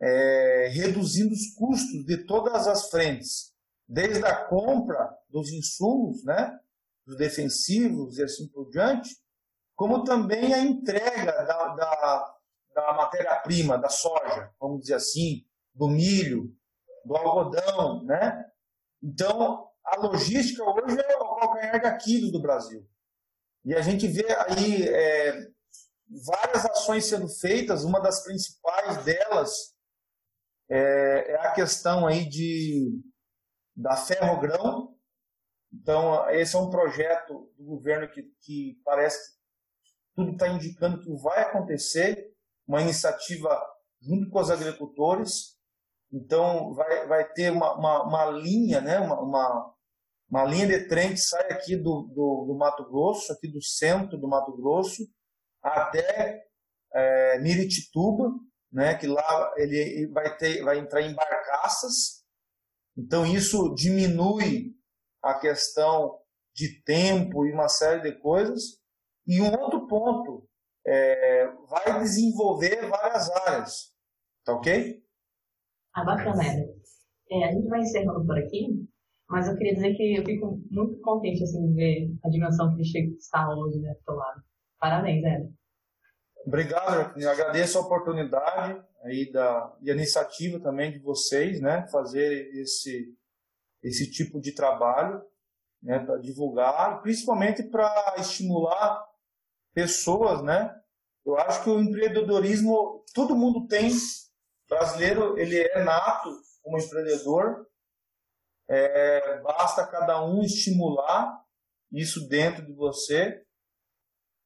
é, 0.02 0.70
reduzindo 0.74 1.34
os 1.34 1.54
custos 1.56 2.06
de 2.06 2.26
todas 2.26 2.68
as 2.68 2.90
frentes, 2.90 3.54
desde 3.88 4.26
a 4.26 4.46
compra 4.46 5.16
dos 5.30 5.52
insumos, 5.52 6.24
né? 6.24 6.60
dos 7.06 7.18
defensivos 7.18 8.18
e 8.18 8.24
assim 8.24 8.48
por 8.50 8.70
diante, 8.70 9.16
como 9.76 10.04
também 10.04 10.54
a 10.54 10.60
entrega 10.60 11.32
da, 11.32 11.68
da, 11.76 12.36
da 12.76 12.94
matéria-prima, 12.94 13.78
da 13.78 13.90
soja, 13.90 14.52
vamos 14.60 14.82
dizer 14.82 14.96
assim, 14.96 15.46
do 15.74 15.88
milho, 15.88 16.54
do 17.06 17.16
algodão, 17.16 18.04
né? 18.04 18.46
Então, 19.02 19.67
a 19.88 19.95
logística 19.97 20.63
hoje 20.63 21.00
é 21.00 21.17
o 21.17 21.36
calcanhar 21.36 21.80
de 21.80 21.88
Aquiles 21.88 22.32
do 22.32 22.41
Brasil. 22.41 22.88
E 23.63 23.73
a 23.73 23.82
gente 23.82 24.08
vê 24.08 24.26
aí 24.47 24.88
é, 24.88 25.47
várias 26.26 26.65
ações 26.65 27.06
sendo 27.06 27.28
feitas, 27.28 27.84
uma 27.84 28.00
das 28.00 28.23
principais 28.23 29.04
delas 29.04 29.76
é, 30.69 31.32
é 31.32 31.36
a 31.47 31.52
questão 31.52 32.06
aí 32.06 32.28
de, 32.28 33.02
da 33.76 33.95
ferrogrão. 33.95 34.95
Então, 35.71 36.30
esse 36.30 36.56
é 36.56 36.60
um 36.60 36.69
projeto 36.69 37.52
do 37.58 37.65
governo 37.65 38.10
que, 38.10 38.23
que 38.41 38.82
parece 38.84 39.36
que 39.84 39.91
tudo 40.15 40.32
está 40.32 40.47
indicando 40.47 41.02
que 41.02 41.13
vai 41.21 41.41
acontecer, 41.41 42.34
uma 42.65 42.82
iniciativa 42.82 43.62
junto 44.02 44.30
com 44.30 44.39
os 44.39 44.50
agricultores. 44.50 45.58
Então, 46.12 46.73
vai, 46.73 47.06
vai 47.06 47.30
ter 47.34 47.52
uma, 47.52 47.76
uma, 47.76 48.04
uma 48.04 48.26
linha, 48.32 48.80
né, 48.80 49.00
uma, 49.00 49.19
uma, 49.21 49.77
uma 50.30 50.44
linha 50.44 50.68
de 50.68 50.88
trem 50.88 51.12
que 51.12 51.18
sai 51.18 51.52
aqui 51.52 51.76
do, 51.76 52.04
do, 52.13 52.46
do 52.48 52.58
Mato 52.58 52.84
Grosso, 52.90 53.32
aqui 53.32 53.48
do 53.48 53.62
centro 53.62 54.18
do 54.18 54.28
Mato 54.28 54.56
Grosso, 54.56 55.04
até 55.63 56.44
é, 56.94 57.40
Miritituba, 57.40 58.32
né, 58.72 58.96
que 58.96 59.08
lá 59.08 59.54
ele 59.58 60.08
vai, 60.08 60.36
ter, 60.38 60.63
vai 60.63 60.80
entrar 60.80 61.02
em 61.02 61.13
barcaças. 61.13 62.24
Então, 62.98 63.26
isso 63.26 63.74
diminui 63.76 64.76
a 65.24 65.40
questão 65.40 66.20
de 66.54 66.82
tempo 66.84 67.46
e 67.46 67.54
uma 67.54 67.70
série 67.70 68.02
de 68.02 68.20
coisas. 68.20 68.80
E 69.26 69.42
um 69.42 69.52
outro 69.60 69.88
ponto, 69.88 70.48
é, 70.86 71.48
vai 71.70 72.00
desenvolver 72.00 72.88
várias 72.90 73.30
áreas. 73.30 73.94
Tá 74.44 74.54
ok? 74.54 75.04
Ah, 75.94 76.04
bacana, 76.04 76.44
É, 77.30 77.44
a 77.44 77.52
gente 77.52 77.68
vai 77.68 77.82
encerrando 77.82 78.26
por 78.26 78.38
aqui. 78.38 78.87
Mas 79.30 79.48
eu 79.48 79.56
queria 79.58 79.74
dizer 79.74 79.94
que 79.96 80.18
eu 80.18 80.26
fico 80.26 80.62
muito 80.70 81.00
contente 81.02 81.44
assim, 81.44 81.68
de 81.68 81.74
ver 81.74 82.18
a 82.24 82.30
dimensão 82.30 82.74
que 82.76 82.82
está 82.82 83.50
hoje 83.50 83.80
né, 83.80 83.94
do 84.06 84.13
lado. 84.13 84.42
Parabéns, 84.80 85.24
Ed. 85.24 85.50
Obrigado, 86.46 87.20
eu 87.20 87.30
agradeço 87.30 87.78
a 87.78 87.82
oportunidade 87.82 88.82
aí 89.04 89.30
da, 89.30 89.76
e 89.82 89.92
a 89.92 89.94
iniciativa 89.94 90.62
também 90.62 90.94
de 90.94 91.00
vocês, 91.00 91.60
né, 91.60 91.86
fazer 91.92 92.50
esse, 92.56 93.13
esse 93.84 94.10
tipo 94.10 94.40
de 94.40 94.54
trabalho, 94.54 95.22
né, 95.84 96.00
para 96.00 96.18
divulgar, 96.20 97.02
principalmente 97.02 97.63
para 97.63 98.16
estimular 98.18 99.06
pessoas, 99.74 100.42
né, 100.42 100.74
eu 101.26 101.38
acho 101.38 101.62
que 101.66 101.70
o 101.70 101.82
empreendedorismo, 101.82 103.04
todo 103.13 103.36
mundo 103.36 103.68
tem, 103.68 103.92
brasileiro, 104.70 105.38
ele 105.38 105.58
é 105.58 105.84
nato 105.84 106.30
como 106.63 106.80
empreendedor, 106.80 107.67
é, 108.70 109.40
basta 109.42 109.88
cada 109.88 110.24
um 110.26 110.42
estimular 110.42 111.42
isso 111.92 112.28
dentro 112.28 112.66
de 112.66 112.74
você. 112.74 113.42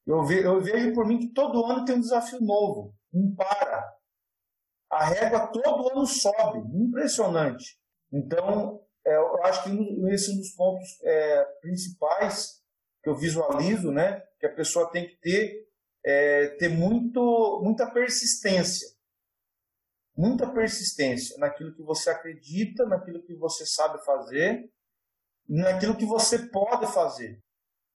Eu, 0.06 0.24
ve, 0.24 0.44
eu 0.44 0.62
vejo 0.62 0.94
por 0.94 1.08
mim 1.08 1.20
que 1.20 1.34
todo 1.34 1.66
ano 1.66 1.86
tem 1.86 1.96
um 1.96 2.02
desafio 2.02 2.40
novo, 2.42 2.96
não 3.14 3.34
para. 3.36 3.94
A 4.92 5.06
régua 5.06 5.48
todo 5.48 5.90
ano 5.90 6.06
sobe, 6.06 6.60
impressionante. 6.76 7.80
Então, 8.12 8.84
é, 9.06 9.16
eu 9.16 9.44
acho 9.46 9.64
que 9.64 9.70
esse 10.12 10.30
é 10.30 10.34
um 10.34 10.38
dos 10.38 10.52
pontos 10.52 11.02
é, 11.04 11.46
principais 11.62 12.62
que 13.02 13.10
eu 13.10 13.16
visualizo, 13.16 13.92
né, 13.92 14.22
que 14.40 14.46
a 14.46 14.54
pessoa 14.54 14.92
tem 14.92 15.08
que 15.08 15.16
ter 15.18 15.72
é, 16.04 16.48
ter 16.58 16.70
muito, 16.70 17.62
muita 17.64 17.90
persistência. 17.90 18.88
Muita 20.16 20.52
persistência 20.52 21.38
naquilo 21.38 21.74
que 21.74 21.82
você 21.82 22.10
acredita, 22.10 22.86
naquilo 22.86 23.24
que 23.24 23.34
você 23.36 23.66
sabe 23.66 24.04
fazer, 24.04 24.70
naquilo 25.48 25.98
que 25.98 26.06
você 26.06 26.50
pode 26.50 26.92
fazer. 26.94 27.42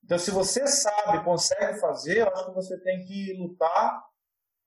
Então, 0.03 0.17
se 0.17 0.31
você 0.31 0.65
sabe, 0.67 1.23
consegue 1.23 1.79
fazer, 1.79 2.19
eu 2.19 2.29
acho 2.29 2.45
que 2.45 2.53
você 2.53 2.79
tem 2.79 3.03
que 3.05 3.33
lutar 3.33 4.03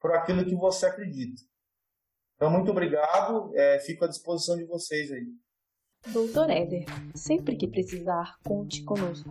por 0.00 0.12
aquilo 0.12 0.44
que 0.44 0.54
você 0.54 0.86
acredita. 0.86 1.42
Então, 2.36 2.50
muito 2.50 2.70
obrigado. 2.70 3.50
É, 3.54 3.78
fico 3.80 4.04
à 4.04 4.08
disposição 4.08 4.56
de 4.56 4.64
vocês 4.64 5.10
aí. 5.10 5.26
Doutor 6.12 6.48
Éder, 6.50 6.86
sempre 7.14 7.56
que 7.56 7.68
precisar, 7.68 8.38
conte 8.42 8.82
conosco. 8.84 9.30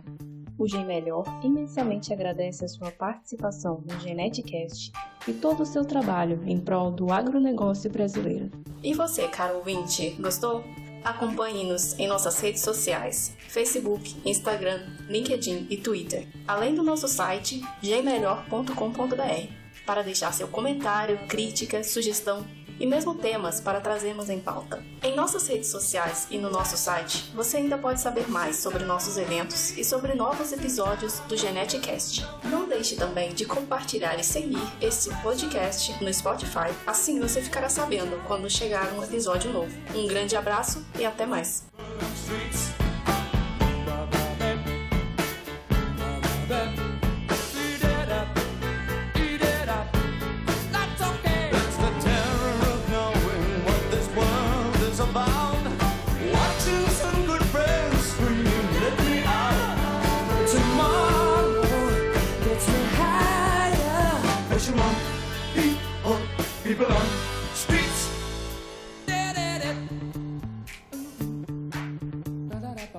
O 0.60 0.68
Gen 0.68 0.84
Melhor 0.84 1.24
imensamente 1.42 2.12
agradece 2.12 2.66
a 2.66 2.68
sua 2.68 2.90
participação 2.90 3.82
no 3.88 3.98
Geneticast 3.98 4.92
e 5.26 5.32
todo 5.32 5.62
o 5.62 5.66
seu 5.66 5.86
trabalho 5.86 6.38
em 6.46 6.60
prol 6.60 6.90
do 6.90 7.10
agronegócio 7.10 7.90
brasileiro. 7.90 8.50
E 8.82 8.92
você, 8.92 9.26
caro 9.26 9.56
ouvinte, 9.56 10.10
gostou? 10.20 10.62
Acompanhe-nos 11.02 11.98
em 11.98 12.06
nossas 12.06 12.38
redes 12.40 12.60
sociais: 12.60 13.34
Facebook, 13.48 14.20
Instagram, 14.22 14.82
LinkedIn 15.08 15.66
e 15.70 15.78
Twitter, 15.78 16.28
além 16.46 16.74
do 16.74 16.82
nosso 16.82 17.08
site 17.08 17.62
gmelhor.com.br, 17.82 19.60
para 19.86 20.02
deixar 20.02 20.34
seu 20.34 20.46
comentário, 20.46 21.26
crítica, 21.26 21.82
sugestão 21.82 22.44
e 22.80 22.86
mesmo 22.86 23.14
temas 23.14 23.60
para 23.60 23.80
trazermos 23.80 24.28
em 24.28 24.40
pauta. 24.40 24.82
Em 25.02 25.14
nossas 25.14 25.46
redes 25.46 25.68
sociais 25.68 26.26
e 26.30 26.38
no 26.38 26.50
nosso 26.50 26.76
site, 26.76 27.30
você 27.34 27.58
ainda 27.58 27.78
pode 27.78 28.00
saber 28.00 28.28
mais 28.28 28.56
sobre 28.56 28.84
nossos 28.84 29.16
eventos 29.16 29.76
e 29.76 29.84
sobre 29.84 30.14
novos 30.14 30.52
episódios 30.52 31.20
do 31.28 31.36
Geneticast. 31.36 32.26
Não 32.44 32.66
deixe 32.66 32.96
também 32.96 33.32
de 33.34 33.44
compartilhar 33.44 34.18
e 34.18 34.24
seguir 34.24 34.66
esse 34.80 35.14
podcast 35.22 36.02
no 36.02 36.12
Spotify, 36.12 36.74
assim 36.86 37.20
você 37.20 37.40
ficará 37.40 37.68
sabendo 37.68 38.20
quando 38.26 38.50
chegar 38.50 38.92
um 38.94 39.04
episódio 39.04 39.52
novo. 39.52 39.72
Um 39.94 40.06
grande 40.06 40.34
abraço 40.34 40.84
e 40.98 41.04
até 41.04 41.26
mais! 41.26 41.62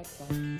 Bye. 0.02 0.51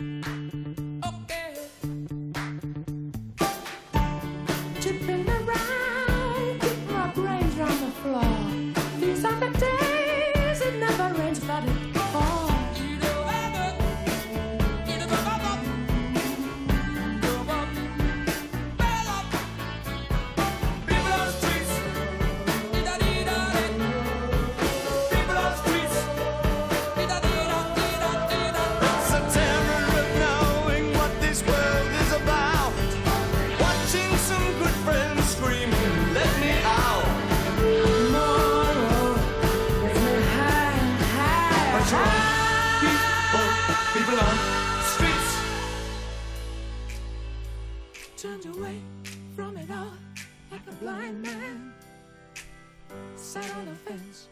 sat 53.32 53.50
on 53.56 53.68
offense, 53.70 54.28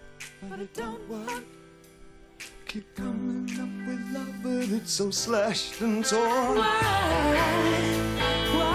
but 0.49 0.59
it 0.59 0.73
don't 0.73 1.07
work. 1.07 1.45
Keep 2.67 2.95
coming 2.95 3.49
up 3.57 3.87
with 3.87 4.13
love, 4.13 4.43
but 4.43 4.75
it's 4.75 4.91
so 4.91 5.09
slashed 5.09 5.79
and 5.79 6.03
torn. 6.03 6.57
Why? 6.57 6.65
Why? 8.55 8.68